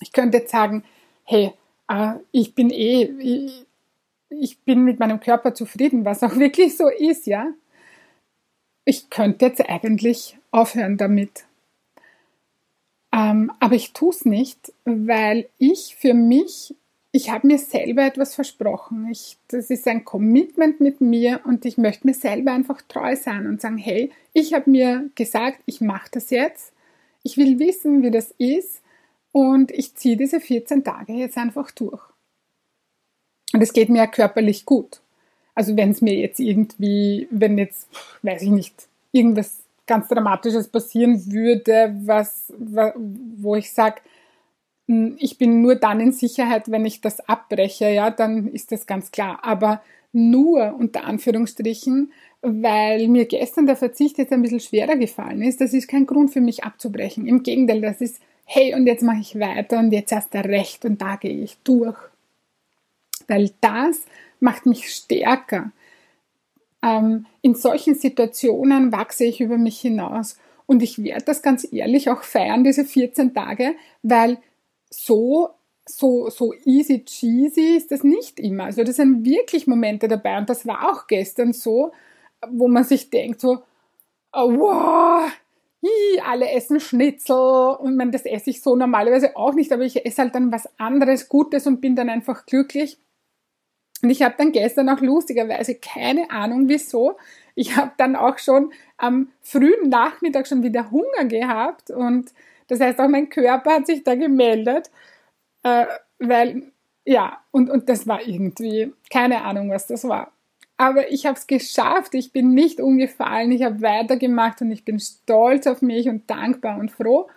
Ich 0.00 0.12
könnte 0.12 0.38
jetzt 0.38 0.50
sagen, 0.50 0.82
hey, 1.24 1.52
äh, 1.88 2.14
ich 2.32 2.54
bin 2.54 2.70
eh, 2.70 3.02
ich, 3.18 3.66
ich 4.30 4.58
bin 4.60 4.82
mit 4.82 4.98
meinem 4.98 5.20
Körper 5.20 5.54
zufrieden, 5.54 6.06
was 6.06 6.22
auch 6.22 6.36
wirklich 6.38 6.76
so 6.76 6.88
ist, 6.88 7.26
ja. 7.26 7.52
ich 8.86 9.10
könnte 9.10 9.44
jetzt 9.44 9.60
eigentlich 9.60 10.38
aufhören 10.50 10.96
damit. 10.96 11.44
Ähm, 13.12 13.52
aber 13.60 13.74
ich 13.74 13.92
tue 13.92 14.10
es 14.10 14.24
nicht, 14.24 14.72
weil 14.86 15.48
ich 15.58 15.96
für 15.96 16.14
mich, 16.14 16.74
ich 17.14 17.30
habe 17.30 17.46
mir 17.46 17.58
selber 17.58 18.04
etwas 18.04 18.34
versprochen. 18.34 19.08
Ich, 19.08 19.38
das 19.46 19.70
ist 19.70 19.86
ein 19.86 20.04
Commitment 20.04 20.80
mit 20.80 21.00
mir 21.00 21.42
und 21.44 21.64
ich 21.64 21.78
möchte 21.78 22.08
mir 22.08 22.12
selber 22.12 22.50
einfach 22.50 22.82
treu 22.82 23.14
sein 23.14 23.46
und 23.46 23.60
sagen, 23.60 23.78
hey, 23.78 24.10
ich 24.32 24.52
habe 24.52 24.68
mir 24.68 25.08
gesagt, 25.14 25.60
ich 25.64 25.80
mache 25.80 26.08
das 26.10 26.30
jetzt. 26.30 26.72
Ich 27.22 27.36
will 27.36 27.60
wissen, 27.60 28.02
wie 28.02 28.10
das 28.10 28.34
ist 28.38 28.82
und 29.30 29.70
ich 29.70 29.94
ziehe 29.94 30.16
diese 30.16 30.40
14 30.40 30.82
Tage 30.82 31.12
jetzt 31.12 31.38
einfach 31.38 31.70
durch. 31.70 32.02
Und 33.52 33.62
es 33.62 33.72
geht 33.72 33.90
mir 33.90 33.98
ja 33.98 34.06
körperlich 34.08 34.66
gut. 34.66 35.00
Also 35.54 35.76
wenn 35.76 35.92
es 35.92 36.00
mir 36.00 36.14
jetzt 36.14 36.40
irgendwie, 36.40 37.28
wenn 37.30 37.58
jetzt, 37.58 37.86
weiß 38.22 38.42
ich 38.42 38.50
nicht, 38.50 38.88
irgendwas 39.12 39.60
ganz 39.86 40.08
Dramatisches 40.08 40.66
passieren 40.66 41.30
würde, 41.30 41.94
was, 41.96 42.52
wo 42.58 43.54
ich 43.54 43.70
sage, 43.70 44.00
ich 44.86 45.38
bin 45.38 45.62
nur 45.62 45.76
dann 45.76 46.00
in 46.00 46.12
Sicherheit, 46.12 46.70
wenn 46.70 46.84
ich 46.84 47.00
das 47.00 47.20
abbreche, 47.28 47.88
ja, 47.90 48.10
dann 48.10 48.48
ist 48.48 48.72
das 48.72 48.86
ganz 48.86 49.10
klar. 49.10 49.40
Aber 49.42 49.82
nur 50.12 50.74
unter 50.78 51.04
Anführungsstrichen, 51.04 52.12
weil 52.42 53.08
mir 53.08 53.24
gestern 53.24 53.66
der 53.66 53.76
Verzicht 53.76 54.18
jetzt 54.18 54.32
ein 54.32 54.42
bisschen 54.42 54.60
schwerer 54.60 54.96
gefallen 54.96 55.42
ist, 55.42 55.60
das 55.60 55.72
ist 55.72 55.88
kein 55.88 56.06
Grund 56.06 56.30
für 56.30 56.42
mich 56.42 56.64
abzubrechen. 56.64 57.26
Im 57.26 57.42
Gegenteil, 57.42 57.80
das 57.80 58.00
ist, 58.00 58.20
hey, 58.44 58.74
und 58.74 58.86
jetzt 58.86 59.02
mache 59.02 59.20
ich 59.20 59.38
weiter 59.38 59.78
und 59.78 59.90
jetzt 59.92 60.12
erst 60.12 60.34
der 60.34 60.44
Recht 60.44 60.84
und 60.84 61.00
da 61.00 61.16
gehe 61.16 61.42
ich 61.42 61.56
durch. 61.64 61.96
Weil 63.26 63.50
das 63.62 64.02
macht 64.40 64.66
mich 64.66 64.94
stärker. 64.94 65.72
Ähm, 66.82 67.24
in 67.40 67.54
solchen 67.54 67.94
Situationen 67.94 68.92
wachse 68.92 69.24
ich 69.24 69.40
über 69.40 69.56
mich 69.56 69.80
hinaus. 69.80 70.38
Und 70.66 70.82
ich 70.82 71.02
werde 71.02 71.24
das 71.24 71.42
ganz 71.42 71.66
ehrlich 71.72 72.10
auch 72.10 72.22
feiern, 72.22 72.64
diese 72.64 72.84
14 72.84 73.32
Tage, 73.34 73.74
weil 74.02 74.38
so, 74.96 75.50
so, 75.86 76.30
so 76.30 76.54
easy 76.64 77.04
cheesy 77.04 77.76
ist 77.76 77.90
das 77.90 78.04
nicht 78.04 78.40
immer. 78.40 78.64
Also 78.64 78.84
das 78.84 78.96
sind 78.96 79.24
wirklich 79.24 79.66
Momente 79.66 80.08
dabei. 80.08 80.38
Und 80.38 80.48
das 80.48 80.66
war 80.66 80.90
auch 80.90 81.06
gestern 81.06 81.52
so, 81.52 81.92
wo 82.48 82.68
man 82.68 82.84
sich 82.84 83.10
denkt 83.10 83.40
so, 83.40 83.62
oh, 84.32 84.58
wow, 84.58 85.30
alle 86.24 86.50
essen 86.50 86.80
Schnitzel 86.80 87.76
und 87.78 87.96
man, 87.96 88.10
das 88.10 88.24
esse 88.24 88.50
ich 88.50 88.62
so 88.62 88.76
normalerweise 88.76 89.36
auch 89.36 89.54
nicht, 89.54 89.72
aber 89.72 89.84
ich 89.84 90.04
esse 90.04 90.22
halt 90.22 90.34
dann 90.34 90.52
was 90.52 90.68
anderes 90.78 91.28
Gutes 91.28 91.66
und 91.66 91.80
bin 91.80 91.96
dann 91.96 92.08
einfach 92.08 92.46
glücklich. 92.46 92.98
Und 94.02 94.10
ich 94.10 94.22
habe 94.22 94.34
dann 94.36 94.52
gestern 94.52 94.88
auch 94.88 95.00
lustigerweise 95.00 95.74
keine 95.76 96.30
Ahnung 96.30 96.68
wieso. 96.68 97.16
Ich 97.54 97.76
habe 97.76 97.92
dann 97.96 98.16
auch 98.16 98.38
schon 98.38 98.72
am 98.96 99.28
frühen 99.40 99.88
Nachmittag 99.88 100.46
schon 100.46 100.62
wieder 100.62 100.90
Hunger 100.90 101.24
gehabt 101.26 101.90
und 101.90 102.32
das 102.68 102.80
heißt 102.80 103.00
auch 103.00 103.08
mein 103.08 103.28
Körper 103.28 103.72
hat 103.72 103.86
sich 103.86 104.04
da 104.04 104.14
gemeldet, 104.14 104.90
äh, 105.62 105.86
weil 106.18 106.72
ja 107.04 107.38
und 107.50 107.70
und 107.70 107.88
das 107.88 108.06
war 108.06 108.26
irgendwie 108.26 108.92
keine 109.10 109.42
Ahnung 109.42 109.70
was 109.70 109.86
das 109.86 110.04
war. 110.08 110.32
Aber 110.76 111.10
ich 111.10 111.24
habe 111.26 111.38
es 111.38 111.46
geschafft. 111.46 112.14
Ich 112.14 112.32
bin 112.32 112.52
nicht 112.52 112.80
umgefallen. 112.80 113.52
Ich 113.52 113.62
habe 113.62 113.80
weitergemacht 113.80 114.60
und 114.60 114.72
ich 114.72 114.84
bin 114.84 114.98
stolz 114.98 115.68
auf 115.68 115.82
mich 115.82 116.08
und 116.08 116.28
dankbar 116.28 116.78
und 116.78 116.90
froh. 116.90 117.28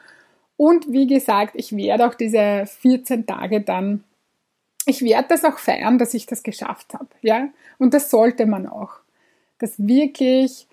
Und 0.57 0.91
wie 0.91 1.05
gesagt, 1.05 1.51
ich 1.53 1.75
werde 1.75 2.07
auch 2.07 2.15
diese 2.15 2.65
14 2.65 3.27
Tage 3.27 3.61
dann 3.61 4.03
ich 4.87 5.01
werde 5.01 5.27
das 5.27 5.43
auch 5.43 5.59
feiern, 5.59 5.97
dass 5.97 6.13
ich 6.13 6.25
das 6.25 6.43
geschafft 6.43 6.93
habe. 6.93 7.09
Ja? 7.21 7.49
Und 7.77 7.93
das 7.93 8.09
sollte 8.09 8.45
man 8.45 8.67
auch. 8.67 8.91
Das 9.59 9.73
wirklich 9.77 10.67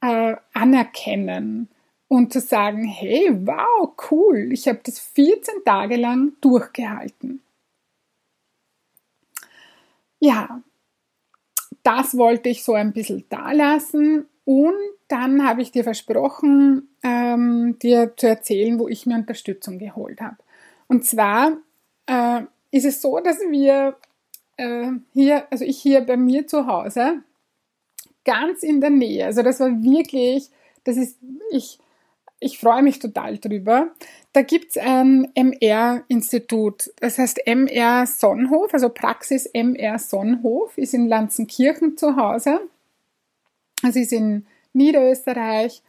äh, 0.00 0.36
anerkennen 0.54 1.68
und 2.08 2.32
zu 2.32 2.40
sagen, 2.40 2.84
hey, 2.84 3.30
wow, 3.46 3.92
cool, 4.10 4.50
ich 4.52 4.66
habe 4.66 4.80
das 4.82 4.98
14 4.98 5.62
Tage 5.64 5.96
lang 5.96 6.32
durchgehalten. 6.40 7.42
Ja, 10.18 10.62
das 11.82 12.16
wollte 12.16 12.48
ich 12.48 12.64
so 12.64 12.72
ein 12.72 12.92
bisschen 12.92 13.24
da 13.28 13.52
lassen 13.52 14.26
und 14.44 14.74
dann 15.08 15.46
habe 15.46 15.62
ich 15.62 15.70
dir 15.70 15.84
versprochen, 15.84 16.88
ähm, 17.02 17.78
dir 17.78 18.14
zu 18.16 18.28
erzählen, 18.28 18.78
wo 18.78 18.88
ich 18.88 19.06
mir 19.06 19.14
Unterstützung 19.14 19.78
geholt 19.78 20.20
habe. 20.20 20.36
Und 20.86 21.04
zwar 21.04 21.56
äh, 22.06 22.42
ist 22.70 22.84
es 22.84 23.00
so, 23.00 23.20
dass 23.20 23.38
wir 23.50 23.96
äh, 24.56 24.92
hier, 25.12 25.46
also 25.50 25.64
ich 25.64 25.78
hier 25.80 26.00
bei 26.00 26.16
mir 26.16 26.46
zu 26.46 26.66
Hause, 26.66 27.22
ganz 28.24 28.62
in 28.62 28.80
der 28.80 28.90
Nähe, 28.90 29.26
also 29.26 29.42
das 29.42 29.60
war 29.60 29.70
wirklich, 29.82 30.48
das 30.84 30.96
ist, 30.96 31.18
ich, 31.50 31.78
ich 32.40 32.58
freue 32.58 32.82
mich 32.82 32.98
total 32.98 33.38
drüber. 33.38 33.90
Da 34.32 34.42
gibt's 34.42 34.76
ein 34.76 35.30
MR-Institut, 35.34 36.90
das 37.00 37.18
heißt 37.18 37.46
MR 37.46 38.06
Sonnenhof, 38.06 38.72
also 38.72 38.88
Praxis 38.88 39.48
MR 39.52 39.98
Sonnenhof, 39.98 40.78
ist 40.78 40.94
in 40.94 41.08
Lanzenkirchen 41.08 41.96
zu 41.96 42.16
Hause. 42.16 42.60
Also 43.82 44.00
ist 44.00 44.12
in 44.12 44.46
Niederösterreich 44.72 45.82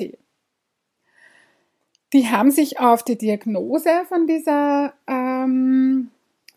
Die 2.13 2.29
haben 2.29 2.51
sich 2.51 2.79
auf 2.79 3.03
die 3.03 3.17
Diagnose 3.17 4.03
von 4.07 4.27
dieser 4.27 4.93
ähm, 5.07 6.11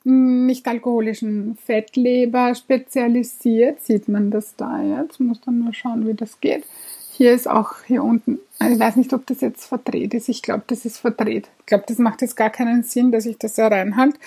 nicht 0.03 0.67
alkoholischen 0.67 1.57
Fettleber 1.65 2.53
spezialisiert. 2.53 3.81
Sieht 3.81 4.09
man 4.09 4.31
das 4.31 4.57
da 4.57 4.81
jetzt? 4.81 5.21
Muss 5.21 5.39
dann 5.39 5.59
nur 5.59 5.73
schauen, 5.73 6.05
wie 6.07 6.13
das 6.13 6.41
geht. 6.41 6.65
Hier 7.13 7.33
ist 7.33 7.47
auch 7.47 7.75
hier 7.87 8.03
unten, 8.03 8.39
ich 8.59 8.77
weiß 8.77 8.97
nicht, 8.97 9.13
ob 9.13 9.25
das 9.27 9.39
jetzt 9.39 9.67
verdreht 9.67 10.13
ist. 10.13 10.27
Ich 10.27 10.41
glaube, 10.41 10.65
das 10.67 10.83
ist 10.83 10.97
verdreht. 10.97 11.49
Ich 11.59 11.67
glaube, 11.67 11.85
das 11.87 11.99
macht 11.99 12.21
jetzt 12.21 12.35
gar 12.35 12.49
keinen 12.49 12.83
Sinn, 12.83 13.13
dass 13.13 13.25
ich 13.25 13.37
das 13.37 13.53
da 13.53 13.69
reinhalte. 13.69 14.19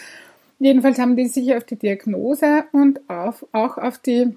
Jedenfalls 0.58 0.98
haben 0.98 1.16
die 1.16 1.28
sich 1.28 1.54
auf 1.54 1.64
die 1.64 1.76
Diagnose 1.76 2.64
und 2.72 3.08
auf, 3.08 3.46
auch 3.52 3.78
auf 3.78 3.98
die 3.98 4.36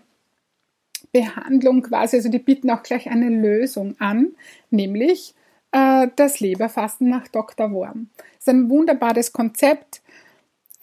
Behandlung 1.12 1.82
quasi, 1.82 2.18
also 2.18 2.30
die 2.30 2.40
bieten 2.40 2.70
auch 2.70 2.84
gleich 2.84 3.10
eine 3.10 3.30
Lösung 3.30 3.96
an, 4.00 4.32
nämlich 4.70 5.34
äh, 5.72 6.08
das 6.16 6.40
Leberfasten 6.40 7.10
nach 7.10 7.28
Dr. 7.28 7.72
Worm. 7.72 8.10
Das 8.18 8.40
ist 8.40 8.50
ein 8.50 8.70
wunderbares 8.70 9.34
Konzept 9.34 10.02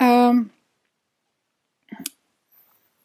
ähm, 0.01 0.51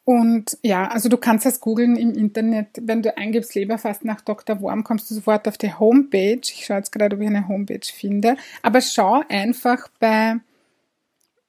und 0.04 0.58
ja, 0.62 0.86
also 0.88 1.08
du 1.08 1.16
kannst 1.16 1.46
das 1.46 1.60
googeln 1.60 1.96
im 1.96 2.12
Internet. 2.12 2.68
Wenn 2.82 3.00
du 3.00 3.16
eingibst 3.16 3.54
Leberfasten 3.54 4.06
nach 4.06 4.20
Dr. 4.20 4.60
Worm, 4.60 4.84
kommst 4.84 5.10
du 5.10 5.14
sofort 5.14 5.48
auf 5.48 5.56
die 5.56 5.72
Homepage. 5.72 6.40
Ich 6.42 6.66
schaue 6.66 6.76
jetzt 6.78 6.92
gerade, 6.92 7.16
ob 7.16 7.22
ich 7.22 7.28
eine 7.28 7.48
Homepage 7.48 7.80
finde. 7.82 8.36
Aber 8.60 8.82
schau 8.82 9.22
einfach 9.30 9.88
bei 9.98 10.36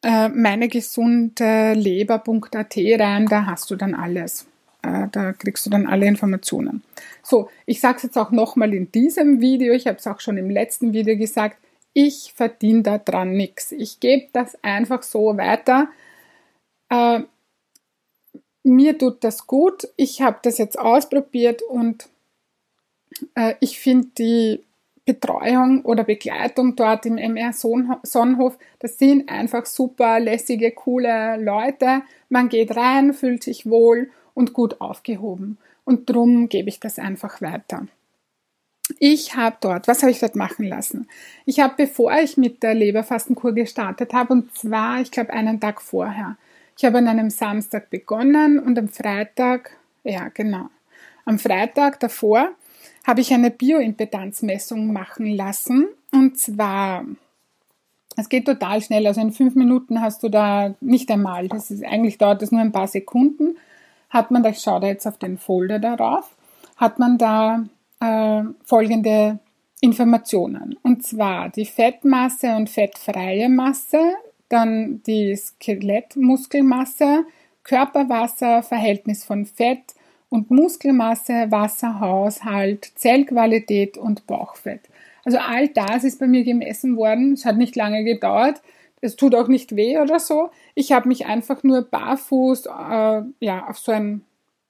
äh, 0.05 0.29
meinegesundeleber.at 0.29 2.77
rein, 2.77 3.25
da 3.25 3.45
hast 3.45 3.69
du 3.71 3.75
dann 3.75 3.93
alles. 3.93 4.47
Äh, 4.81 5.09
da 5.11 5.33
kriegst 5.33 5.65
du 5.65 5.69
dann 5.69 5.87
alle 5.87 6.05
Informationen. 6.05 6.81
So, 7.23 7.49
ich 7.65 7.81
sage 7.81 7.97
es 7.97 8.03
jetzt 8.03 8.17
auch 8.17 8.31
nochmal 8.31 8.73
in 8.73 8.89
diesem 8.91 9.41
Video. 9.41 9.73
Ich 9.73 9.87
habe 9.87 9.97
es 9.97 10.07
auch 10.07 10.21
schon 10.21 10.37
im 10.37 10.49
letzten 10.49 10.93
Video 10.93 11.17
gesagt 11.17 11.57
ich 11.97 12.33
verdiene 12.35 12.83
da 12.83 12.97
dran 12.97 13.31
nichts. 13.31 13.71
Ich 13.71 14.01
gebe 14.01 14.27
das 14.33 14.61
einfach 14.63 15.01
so 15.01 15.37
weiter. 15.37 15.87
Äh, 16.89 17.21
mir 18.63 18.97
tut 18.97 19.23
das 19.23 19.47
gut. 19.47 19.87
Ich 19.95 20.21
habe 20.21 20.37
das 20.41 20.57
jetzt 20.57 20.77
ausprobiert 20.77 21.61
und 21.61 22.09
äh, 23.35 23.55
ich 23.61 23.79
finde 23.79 24.09
die 24.17 24.63
Betreuung 25.05 25.83
oder 25.83 26.03
Begleitung 26.03 26.75
dort 26.75 27.05
im 27.05 27.17
MR 27.17 27.53
Sonnenhof, 27.53 28.57
das 28.79 28.97
sind 28.97 29.29
einfach 29.29 29.67
super 29.67 30.19
lässige, 30.19 30.71
coole 30.71 31.37
Leute. 31.37 32.01
Man 32.29 32.49
geht 32.49 32.75
rein, 32.75 33.13
fühlt 33.13 33.43
sich 33.43 33.69
wohl 33.69 34.09
und 34.33 34.53
gut 34.53 34.81
aufgehoben. 34.81 35.59
Und 35.83 36.09
drum 36.09 36.49
gebe 36.49 36.69
ich 36.69 36.79
das 36.79 36.97
einfach 36.97 37.39
weiter. 37.41 37.87
Ich 38.99 39.35
habe 39.35 39.57
dort, 39.61 39.87
was 39.87 40.01
habe 40.01 40.11
ich 40.11 40.19
dort 40.19 40.35
machen 40.35 40.67
lassen? 40.67 41.07
Ich 41.45 41.59
habe, 41.59 41.73
bevor 41.77 42.11
ich 42.13 42.37
mit 42.37 42.63
der 42.63 42.73
Leberfastenkur 42.73 43.53
gestartet 43.53 44.13
habe, 44.13 44.33
und 44.33 44.55
zwar, 44.55 45.01
ich 45.01 45.11
glaube, 45.11 45.33
einen 45.33 45.59
Tag 45.59 45.81
vorher. 45.81 46.37
Ich 46.77 46.83
habe 46.83 46.97
an 46.97 47.07
einem 47.07 47.29
Samstag 47.29 47.89
begonnen 47.89 48.59
und 48.59 48.77
am 48.77 48.89
Freitag, 48.89 49.77
ja 50.03 50.29
genau, 50.29 50.69
am 51.25 51.39
Freitag 51.39 51.99
davor 51.99 52.49
habe 53.05 53.21
ich 53.21 53.33
eine 53.33 53.51
Bioimpedanzmessung 53.51 54.91
machen 54.91 55.27
lassen. 55.27 55.87
Und 56.11 56.37
zwar 56.37 57.05
Es 58.17 58.29
geht 58.29 58.45
total 58.45 58.81
schnell. 58.81 59.05
Also 59.07 59.21
in 59.21 59.31
fünf 59.31 59.55
Minuten 59.55 60.01
hast 60.01 60.23
du 60.23 60.29
da 60.29 60.73
nicht 60.79 61.11
einmal. 61.11 61.47
Das 61.47 61.69
ist 61.69 61.83
eigentlich 61.83 62.17
dauert 62.17 62.41
das 62.41 62.51
nur 62.51 62.61
ein 62.61 62.71
paar 62.71 62.87
Sekunden. 62.87 63.57
Hat 64.09 64.31
man 64.31 64.43
da, 64.43 64.49
ich 64.49 64.59
schaue 64.59 64.79
da 64.79 64.87
jetzt 64.87 65.05
auf 65.05 65.17
den 65.17 65.37
Folder 65.37 65.79
darauf, 65.79 66.35
hat 66.77 66.99
man 66.99 67.17
da 67.17 67.65
äh, 67.99 68.43
folgende 68.63 69.39
Informationen. 69.81 70.77
Und 70.81 71.03
zwar 71.03 71.49
die 71.49 71.65
Fettmasse 71.65 72.55
und 72.55 72.69
fettfreie 72.69 73.49
Masse, 73.49 74.13
dann 74.47 75.01
die 75.05 75.35
Skelettmuskelmasse, 75.35 77.25
Körperwasser, 77.63 78.63
Verhältnis 78.63 79.25
von 79.25 79.45
Fett 79.45 79.95
und 80.29 80.51
Muskelmasse, 80.51 81.47
Wasserhaushalt, 81.49 82.91
Zellqualität 82.95 83.97
und 83.97 84.27
Bauchfett. 84.27 84.81
Also 85.23 85.39
all 85.39 85.67
das 85.69 86.03
ist 86.03 86.19
bei 86.19 86.27
mir 86.27 86.43
gemessen 86.43 86.97
worden. 86.97 87.33
Es 87.33 87.45
hat 87.45 87.57
nicht 87.57 87.75
lange 87.75 88.03
gedauert. 88.03 88.61
Es 89.01 89.15
tut 89.15 89.35
auch 89.35 89.47
nicht 89.47 89.75
weh 89.75 89.97
oder 89.97 90.19
so. 90.19 90.49
Ich 90.73 90.91
habe 90.91 91.07
mich 91.07 91.25
einfach 91.25 91.63
nur 91.63 91.81
barfuß 91.83 92.65
äh, 92.67 93.21
ja, 93.39 93.67
auf 93.67 93.77
so 93.77 93.91
ein, 93.91 94.21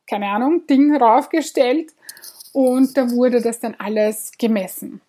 keine 0.08 0.28
Ahnung, 0.28 0.66
Ding 0.68 0.96
raufgestellt 0.96 1.94
und 2.54 2.96
da 2.98 3.12
wurde 3.12 3.42
das 3.42 3.60
dann 3.60 3.76
alles 3.78 4.32
gemessen. 4.38 5.02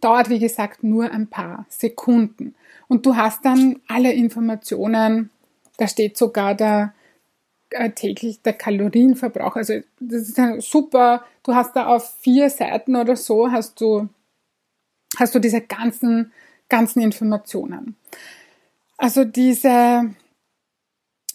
Dauert, 0.00 0.30
wie 0.30 0.38
gesagt, 0.38 0.82
nur 0.82 1.10
ein 1.10 1.26
paar 1.28 1.66
Sekunden. 1.68 2.54
Und 2.88 3.04
du 3.04 3.16
hast 3.16 3.44
dann 3.44 3.80
alle 3.88 4.12
Informationen, 4.12 5.30
da 5.76 5.88
steht 5.88 6.16
sogar 6.16 6.54
der 6.54 6.94
täglich 7.94 8.42
der 8.42 8.52
Kalorienverbrauch. 8.52 9.56
Also 9.56 9.80
das 10.00 10.28
ist 10.28 10.38
super. 10.60 11.24
Du 11.42 11.54
hast 11.54 11.74
da 11.74 11.86
auf 11.86 12.14
vier 12.20 12.50
Seiten 12.50 12.96
oder 12.96 13.16
so 13.16 13.50
hast 13.50 13.80
du 13.80 14.08
hast 15.18 15.34
du 15.34 15.38
diese 15.38 15.60
ganzen, 15.60 16.32
ganzen 16.68 17.00
Informationen. 17.00 17.96
Also 18.96 19.24
diese 19.24 20.14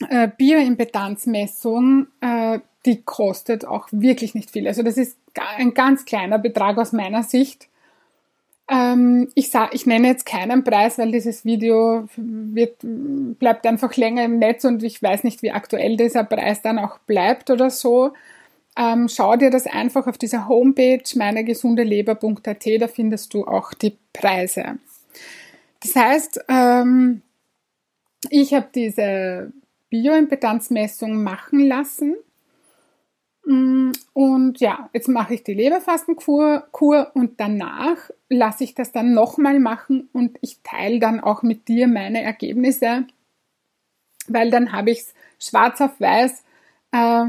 äh, 0.09 0.29
Bioimpedanzmessung, 0.37 2.07
äh, 2.21 2.59
die 2.85 3.03
kostet 3.03 3.65
auch 3.65 3.87
wirklich 3.91 4.33
nicht 4.33 4.51
viel. 4.51 4.67
Also 4.67 4.83
das 4.83 4.97
ist 4.97 5.17
ein 5.35 5.73
ganz 5.73 6.05
kleiner 6.05 6.39
Betrag 6.39 6.77
aus 6.77 6.91
meiner 6.91 7.23
Sicht. 7.23 7.67
Ähm, 8.71 9.27
ich, 9.35 9.51
sag, 9.51 9.75
ich 9.75 9.85
nenne 9.85 10.07
jetzt 10.07 10.25
keinen 10.25 10.63
Preis, 10.63 10.97
weil 10.97 11.11
dieses 11.11 11.43
Video 11.43 12.07
wird, 12.15 12.77
bleibt 13.37 13.67
einfach 13.67 13.97
länger 13.97 14.23
im 14.23 14.39
Netz 14.39 14.63
und 14.63 14.81
ich 14.81 15.03
weiß 15.03 15.25
nicht, 15.25 15.41
wie 15.41 15.51
aktuell 15.51 15.97
dieser 15.97 16.23
Preis 16.23 16.61
dann 16.61 16.79
auch 16.79 16.97
bleibt 16.99 17.49
oder 17.49 17.69
so. 17.69 18.13
Ähm, 18.77 19.09
schau 19.09 19.35
dir 19.35 19.49
das 19.49 19.67
einfach 19.67 20.07
auf 20.07 20.17
dieser 20.17 20.47
Homepage 20.47 21.03
meinegesundeleber.at, 21.13 22.65
da 22.79 22.87
findest 22.87 23.33
du 23.33 23.45
auch 23.45 23.73
die 23.73 23.97
Preise. 24.13 24.77
Das 25.81 25.93
heißt, 25.93 26.45
ähm, 26.47 27.23
ich 28.29 28.53
habe 28.53 28.69
diese 28.73 29.51
Bioimpedanzmessung 29.89 31.21
machen 31.21 31.59
lassen. 31.59 32.15
Mm, 33.45 33.91
und 34.13 34.59
ja, 34.59 34.89
jetzt 34.93 35.07
mache 35.07 35.33
ich 35.33 35.43
die 35.43 35.53
Leberfastenkur 35.53 36.67
Kur 36.71 37.11
und 37.15 37.39
danach 37.39 37.97
lasse 38.29 38.63
ich 38.63 38.75
das 38.75 38.91
dann 38.91 39.13
nochmal 39.13 39.59
machen 39.59 40.09
und 40.13 40.37
ich 40.41 40.59
teile 40.63 40.99
dann 40.99 41.19
auch 41.19 41.41
mit 41.41 41.67
dir 41.67 41.87
meine 41.87 42.21
Ergebnisse, 42.21 43.05
weil 44.27 44.51
dann 44.51 44.71
habe 44.71 44.91
ich 44.91 44.99
es 44.99 45.13
schwarz 45.39 45.81
auf 45.81 45.99
weiß, 45.99 46.43
äh, 46.91 47.25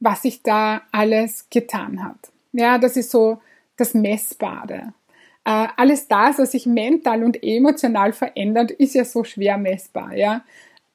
was 0.00 0.22
sich 0.22 0.42
da 0.42 0.82
alles 0.92 1.48
getan 1.50 2.04
hat. 2.04 2.32
Ja, 2.52 2.78
das 2.78 2.96
ist 2.96 3.10
so 3.10 3.40
das 3.76 3.94
Messbare. 3.94 4.92
Äh, 5.44 5.68
alles 5.76 6.08
das, 6.08 6.38
was 6.38 6.52
sich 6.52 6.66
mental 6.66 7.24
und 7.24 7.42
emotional 7.42 8.12
verändert, 8.12 8.70
ist 8.72 8.94
ja 8.94 9.04
so 9.04 9.24
schwer 9.24 9.56
messbar, 9.58 10.14
ja. 10.14 10.44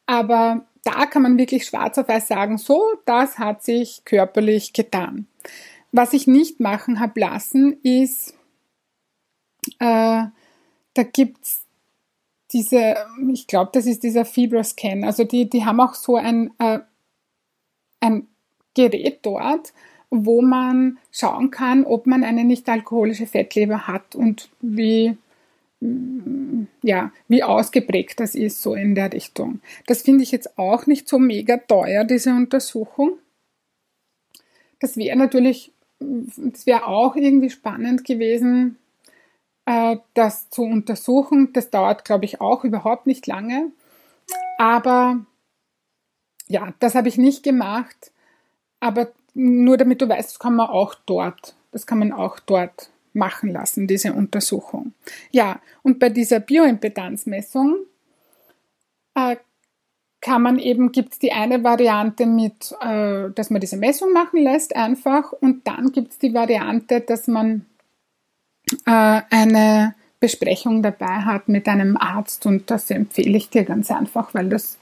Aber 0.06 0.65
da 0.84 1.06
kann 1.06 1.22
man 1.22 1.38
wirklich 1.38 1.65
schwarz 1.65 1.98
auf 1.98 2.08
weiß 2.08 2.28
sagen, 2.28 2.58
so, 2.58 2.82
das 3.06 3.38
hat 3.38 3.63
sich 3.63 4.04
körperlich 4.06 4.74
getan. 4.74 5.28
Was 5.91 6.13
ich 6.13 6.28
nicht 6.28 6.60
machen 6.60 7.00
habe 7.00 7.20
lassen, 7.20 7.78
ist, 7.84 8.34
äh, 9.80 10.24
da 10.94 11.04
gibt's 11.13 11.65
diese, 12.52 12.96
ich 13.32 13.48
glaube, 13.48 13.72
das 13.74 13.86
ist 13.86 14.04
dieser 14.04 14.26
Fibroscan. 14.26 15.04
Also 15.04 15.24
die, 15.24 15.50
die 15.50 15.65
haben 15.65 15.80
auch 15.80 15.94
so 15.94 16.15
ein, 16.15 16.52
äh, 16.60 16.80
ein 18.00 18.28
Gerät 18.74 19.20
dort, 19.22 19.74
wo 20.10 20.41
man 20.41 20.98
schauen 21.12 21.52
kann, 21.52 21.86
ob 21.86 22.08
man 22.08 22.24
eine 22.24 22.44
nicht 22.44 22.67
alkoholische 22.67 23.28
Fettleber 23.28 23.88
hat 23.88 24.15
und 24.15 24.50
wie, 24.60 25.17
ja, 26.84 27.12
wie 27.28 27.44
ausgeprägt 27.44 28.20
das 28.20 28.36
ist, 28.36 28.62
so 28.62 28.76
in 28.76 28.94
der 28.94 29.12
Richtung. 29.12 29.62
Das 29.88 30.04
finde 30.04 30.24
ich 30.24 30.32
jetzt 30.32 30.58
auch 30.58 30.86
nicht 30.86 31.10
so 31.10 31.17
mega 31.17 31.58
teuer, 31.58 32.04
diese 32.04 32.32
Untersuchung. 32.32 33.17
Das 34.80 34.96
wäre 34.96 35.17
natürlich, 35.17 35.74
das 36.00 36.65
wäre 36.65 36.88
auch 36.88 37.15
irgendwie 37.15 37.50
spannend 37.50 38.06
gewesen, 38.06 38.78
äh, 39.65 39.98
das 40.13 40.50
zu 40.52 40.63
untersuchen. 40.63 41.52
Das 41.54 41.72
dauert, 41.72 42.06
glaube 42.06 42.26
ich, 42.26 42.41
auch 42.41 42.63
überhaupt 42.63 43.08
nicht 43.08 43.26
lange. 43.26 43.72
Aber 44.60 45.26
ja, 46.48 46.74
das 46.80 46.94
habe 46.94 47.08
ich 47.08 47.17
nicht 47.17 47.41
gemacht. 47.41 48.12
Aber 48.80 49.12
nur 49.34 49.78
damit 49.78 50.02
du 50.02 50.10
weißt, 50.10 50.30
das 50.30 50.39
kann 50.39 50.56
man 50.56 50.70
auch 50.70 50.94
dort, 51.06 51.56
das 51.72 51.88
kann 51.88 52.00
man 52.00 52.12
auch 52.12 52.39
dort 52.39 52.90
machen 53.13 53.52
lassen, 53.52 53.88
diese 53.88 54.13
Untersuchung. 54.13 54.93
Ja, 55.32 55.60
und 55.84 56.00
bei 56.00 56.10
dieser 56.10 56.39
Bioimpedanzmessung 56.39 57.78
äh, 59.15 59.36
kann 60.21 60.43
man 60.43 60.60
eben, 60.60 60.91
gibt 60.91 61.13
es 61.13 61.19
die 61.19 61.32
eine 61.32 61.63
Variante 61.63 62.26
mit, 62.26 62.74
äh, 62.82 63.30
dass 63.32 63.50
man 63.50 63.60
diese 63.60 63.78
Messung 63.78 64.13
machen 64.13 64.41
lässt 64.41 64.76
einfach 64.76 65.32
und 65.32 65.67
dann 65.67 65.91
gibt 65.91 66.12
es 66.12 66.19
die 66.19 66.34
Variante, 66.34 67.02
dass 67.02 67.28
man 67.28 67.65
äh, 68.86 69.21
eine 69.30 69.95
Besprechung 70.19 70.84
dabei 70.84 71.21
hat 71.21 71.50
mit 71.50 71.67
einem 71.67 71.97
Arzt 71.97 72.45
und 72.45 72.69
das 72.69 72.91
empfehle 72.91 73.36
ich 73.36 73.50
dir 73.50 73.63
ganz 73.63 73.89
einfach, 73.89 74.34
weil 74.36 74.50
das 74.50 74.78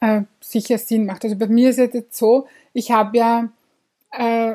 äh, 0.00 0.22
sicher 0.40 0.78
Sinn 0.78 1.06
macht. 1.06 1.24
Also 1.24 1.36
bei 1.36 1.48
mir 1.48 1.70
ist 1.70 1.80
es 1.80 1.92
jetzt 1.92 2.16
so, 2.16 2.46
ich 2.72 2.92
habe 2.92 3.18
ja, 3.18 3.48
äh, 4.12 4.54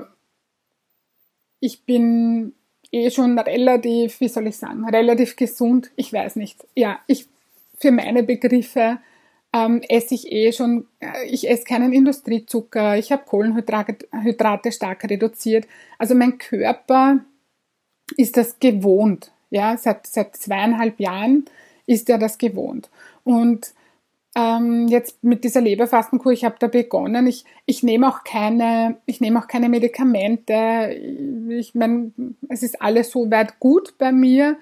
ich 1.60 1.86
bin 1.86 2.54
eh 2.93 3.10
schon 3.10 3.38
relativ, 3.39 4.19
wie 4.19 4.27
soll 4.27 4.47
ich 4.47 4.58
sagen, 4.58 4.88
relativ 4.88 5.36
gesund. 5.36 5.91
Ich 5.95 6.13
weiß 6.13 6.36
nicht. 6.36 6.65
Ja, 6.75 6.99
ich, 7.08 7.27
für 7.79 7.91
meine 7.91 8.23
Begriffe 8.23 8.99
ähm, 9.53 9.82
esse 9.88 10.15
ich 10.15 10.32
eh 10.32 10.51
schon, 10.51 10.88
äh, 10.99 11.25
ich 11.25 11.49
esse 11.49 11.63
keinen 11.63 11.93
Industriezucker, 11.93 12.97
ich 12.97 13.12
habe 13.12 13.23
Kohlenhydrate 13.25 14.71
stark 14.71 15.03
reduziert. 15.10 15.67
Also 15.97 16.15
mein 16.15 16.38
Körper 16.38 17.19
ist 18.17 18.38
das 18.38 18.60
gewohnt. 18.60 19.32
Ja, 19.49 19.77
seit, 19.77 20.08
seit 20.08 20.36
zweieinhalb 20.36 20.99
Jahren 20.99 21.45
ist 21.86 22.10
er 22.10 22.17
das 22.17 22.38
gewohnt. 22.38 22.89
Und 23.23 23.73
ähm, 24.36 24.88
jetzt 24.88 25.24
mit 25.24 25.43
dieser 25.43 25.62
Leberfastenkur, 25.62 26.32
ich 26.32 26.43
habe 26.43 26.56
da 26.60 26.67
begonnen. 26.67 27.28
Ich, 27.28 27.46
ich 27.65 27.84
nehme 27.84 28.08
auch 28.08 28.24
keine, 28.24 28.98
ich 29.06 29.22
nehme 29.22 29.39
auch 29.39 29.48
keine 29.48 29.69
Medikamente. 29.69 30.96
Ich 31.50 31.76
meine, 31.76 32.12
es 32.50 32.63
ist 32.63 32.82
alles 32.82 33.12
so 33.12 33.30
weit 33.30 33.60
gut 33.60 33.98
bei 33.98 34.12
mir, 34.12 34.58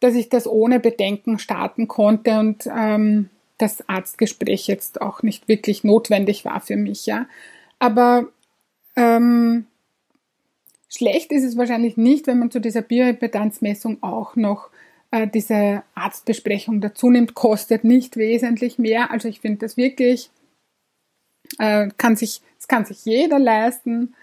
dass 0.00 0.14
ich 0.14 0.28
das 0.28 0.46
ohne 0.46 0.80
Bedenken 0.80 1.38
starten 1.38 1.88
konnte 1.88 2.38
und 2.38 2.66
ähm, 2.66 3.30
das 3.56 3.88
Arztgespräch 3.88 4.66
jetzt 4.66 5.00
auch 5.00 5.22
nicht 5.22 5.48
wirklich 5.48 5.84
notwendig 5.84 6.44
war 6.44 6.60
für 6.60 6.76
mich, 6.76 7.06
ja. 7.06 7.26
Aber 7.78 8.26
ähm, 8.96 9.66
schlecht 10.88 11.32
ist 11.32 11.44
es 11.44 11.56
wahrscheinlich 11.56 11.96
nicht, 11.96 12.26
wenn 12.26 12.38
man 12.38 12.50
zu 12.50 12.60
dieser 12.60 12.82
Bioimpedanzmessung 12.82 14.02
auch 14.02 14.36
noch 14.36 14.70
äh, 15.10 15.26
diese 15.26 15.82
Arztbesprechung 15.94 16.80
dazu 16.80 17.10
nimmt, 17.10 17.34
kostet 17.34 17.84
nicht 17.84 18.16
wesentlich 18.16 18.78
mehr. 18.78 19.10
Also 19.10 19.28
ich 19.28 19.40
finde 19.40 19.58
das 19.58 19.76
wirklich, 19.76 20.30
äh, 21.58 21.88
kann 21.96 22.16
sich, 22.16 22.42
das 22.58 22.68
kann 22.68 22.84
sich 22.84 23.04
jeder 23.04 23.38
leisten, 23.38 24.14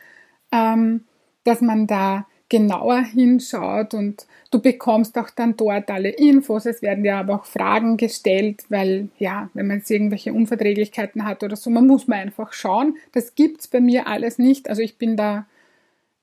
ähm, 0.52 1.06
dass 1.43 1.62
man 1.62 1.88
da 1.88 2.26
genauer 2.50 3.02
hinschaut 3.02 3.93
und 3.93 4.26
du 4.52 4.62
bekommst 4.62 5.17
auch 5.17 5.30
dann 5.30 5.58
dort 5.58 5.89
alle 5.89 6.10
Infos. 6.10 6.65
Es 6.65 6.82
werden 6.82 7.04
ja 7.04 7.19
aber 7.19 7.36
auch 7.36 7.45
Fragen 7.45 7.97
gestellt, 7.97 8.63
weil 8.69 9.10
ja, 9.19 9.50
wenn 9.54 9.67
man 9.67 9.80
jetzt 9.80 9.91
irgendwelche 9.91 10.34
Unverträglichkeiten 10.34 11.26
hat 11.26 11.43
oder 11.43 11.58
so, 11.58 11.69
man 11.69 11.88
muss 11.88 12.08
mal 12.08 12.19
einfach 12.19 12.54
schauen. 12.54 12.97
Das 13.12 13.36
gibt's 13.36 13.67
bei 13.67 13.82
mir 13.82 14.08
alles 14.08 14.38
nicht. 14.38 14.69
Also 14.69 14.82
ich 14.82 14.97
bin 14.97 15.17
da 15.17 15.45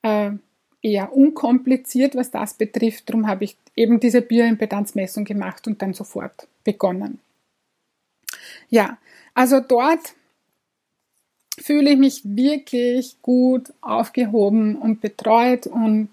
äh, 0.03 0.31
eher 0.85 1.13
unkompliziert, 1.13 2.15
was 2.15 2.31
das 2.31 2.55
betrifft. 2.55 3.09
Darum 3.09 3.27
habe 3.27 3.45
ich 3.45 3.57
eben 3.75 3.99
diese 4.01 4.21
Bioimpedanzmessung 4.21 5.25
gemacht 5.25 5.67
und 5.67 5.81
dann 5.81 5.95
sofort 5.95 6.47
begonnen. 6.63 7.19
Ja, 8.69 8.99
also 9.33 9.61
dort 9.61 10.15
fühle 11.59 11.93
ich 11.93 11.99
mich 11.99 12.21
wirklich 12.25 13.17
gut 13.23 13.73
aufgehoben 13.81 14.77
und 14.77 15.01
betreut 15.01 15.67
und 15.67 16.11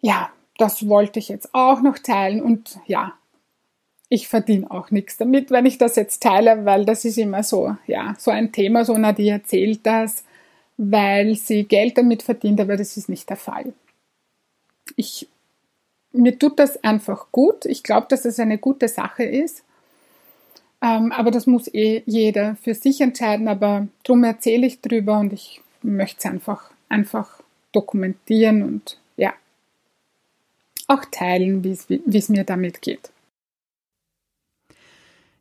ja, 0.00 0.30
das 0.58 0.88
wollte 0.88 1.18
ich 1.18 1.28
jetzt 1.28 1.54
auch 1.54 1.82
noch 1.82 1.98
teilen 1.98 2.40
und 2.40 2.78
ja, 2.86 3.14
ich 4.08 4.28
verdiene 4.28 4.70
auch 4.70 4.90
nichts 4.90 5.16
damit, 5.16 5.50
wenn 5.50 5.66
ich 5.66 5.78
das 5.78 5.96
jetzt 5.96 6.22
teile, 6.22 6.64
weil 6.64 6.84
das 6.84 7.04
ist 7.04 7.18
immer 7.18 7.42
so, 7.42 7.76
ja, 7.86 8.14
so 8.18 8.30
ein 8.30 8.52
Thema, 8.52 8.84
so 8.84 8.96
na, 8.96 9.12
die 9.12 9.28
erzählt 9.28 9.80
das, 9.84 10.24
weil 10.76 11.34
sie 11.34 11.64
Geld 11.64 11.98
damit 11.98 12.22
verdient, 12.22 12.60
aber 12.60 12.76
das 12.76 12.96
ist 12.96 13.08
nicht 13.08 13.28
der 13.28 13.36
Fall. 13.36 13.72
Ich, 14.96 15.28
mir 16.12 16.38
tut 16.38 16.58
das 16.58 16.82
einfach 16.84 17.32
gut. 17.32 17.64
Ich 17.64 17.82
glaube, 17.82 18.06
dass 18.08 18.24
es 18.24 18.38
eine 18.38 18.58
gute 18.58 18.88
Sache 18.88 19.24
ist. 19.24 19.64
Ähm, 20.82 21.12
aber 21.12 21.30
das 21.30 21.46
muss 21.46 21.72
eh 21.72 22.02
jeder 22.06 22.56
für 22.56 22.74
sich 22.74 23.00
entscheiden. 23.00 23.48
Aber 23.48 23.88
darum 24.04 24.24
erzähle 24.24 24.66
ich 24.66 24.80
drüber 24.80 25.18
und 25.18 25.32
ich 25.32 25.62
möchte 25.82 26.18
es 26.18 26.26
einfach, 26.26 26.70
einfach 26.88 27.42
dokumentieren 27.72 28.62
und 28.62 28.98
ja, 29.16 29.34
auch 30.86 31.04
teilen, 31.10 31.64
wie 31.64 32.18
es 32.18 32.28
mir 32.28 32.44
damit 32.44 32.82
geht. 32.82 33.10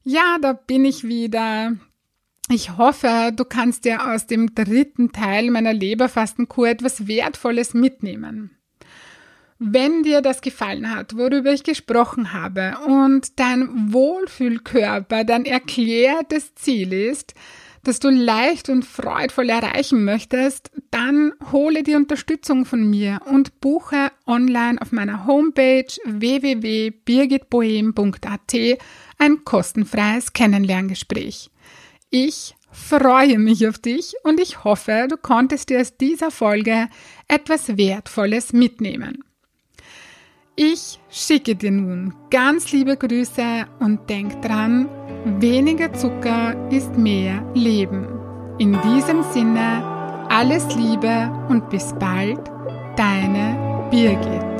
Ja, 0.04 0.38
da 0.40 0.54
bin 0.54 0.86
ich 0.86 1.04
wieder. 1.04 1.76
Ich 2.50 2.78
hoffe, 2.78 3.32
du 3.36 3.44
kannst 3.44 3.86
dir 3.86 4.12
aus 4.12 4.28
dem 4.28 4.54
dritten 4.54 5.12
Teil 5.12 5.50
meiner 5.50 5.74
Leberfastenkur 5.74 6.68
etwas 6.68 7.08
Wertvolles 7.08 7.74
mitnehmen. 7.74 8.52
Wenn 9.58 10.04
dir 10.04 10.22
das 10.22 10.42
gefallen 10.42 10.94
hat, 10.94 11.18
worüber 11.18 11.52
ich 11.52 11.64
gesprochen 11.64 12.34
habe 12.34 12.76
und 12.86 13.40
dein 13.40 13.94
Wohlfühlkörper 13.94 15.24
dein 15.24 15.46
erklärtes 15.46 16.54
Ziel 16.56 16.92
ist, 16.94 17.34
das 17.84 18.00
du 18.00 18.10
leicht 18.10 18.68
und 18.70 18.84
freudvoll 18.84 19.50
erreichen 19.50 20.04
möchtest, 20.04 20.72
dann 20.92 21.32
hole 21.52 21.84
die 21.84 21.96
Unterstützung 21.96 22.66
von 22.66 22.90
mir 22.90 23.22
und 23.26 23.62
buche 23.62 24.12
online 24.28 24.82
auf 24.82 24.92
meiner 24.92 25.26
Homepage 25.26 25.88
www.birgitbohem.at 26.04 28.54
ein 29.18 29.46
kostenfreies 29.46 30.34
Kennenlerngespräch. 30.34 31.50
Ich 32.18 32.56
freue 32.72 33.38
mich 33.40 33.68
auf 33.68 33.78
dich 33.78 34.14
und 34.24 34.40
ich 34.40 34.64
hoffe, 34.64 35.08
du 35.10 35.18
konntest 35.18 35.70
dir 35.70 35.82
aus 35.82 35.98
dieser 35.98 36.32
Folge 36.32 36.88
etwas 37.28 37.78
Wertvolles 37.78 38.54
mitnehmen. 38.54 39.22
Ich 40.56 40.98
schicke 41.10 41.58
dir 41.58 41.72
nun 41.72 42.14
ganz 42.32 42.72
liebe 42.72 42.96
Grüße 42.96 43.66
und 43.82 44.10
denk 44.10 44.42
dran, 44.42 44.88
weniger 45.42 45.92
Zucker 45.92 46.56
ist 46.72 46.96
mehr 46.96 47.46
Leben. 47.54 48.08
In 48.60 48.80
diesem 48.82 49.22
Sinne, 49.34 49.84
alles 50.30 50.74
Liebe 50.74 51.30
und 51.50 51.70
bis 51.70 51.94
bald, 52.00 52.40
deine 52.96 53.90
Birgit. 53.92 54.55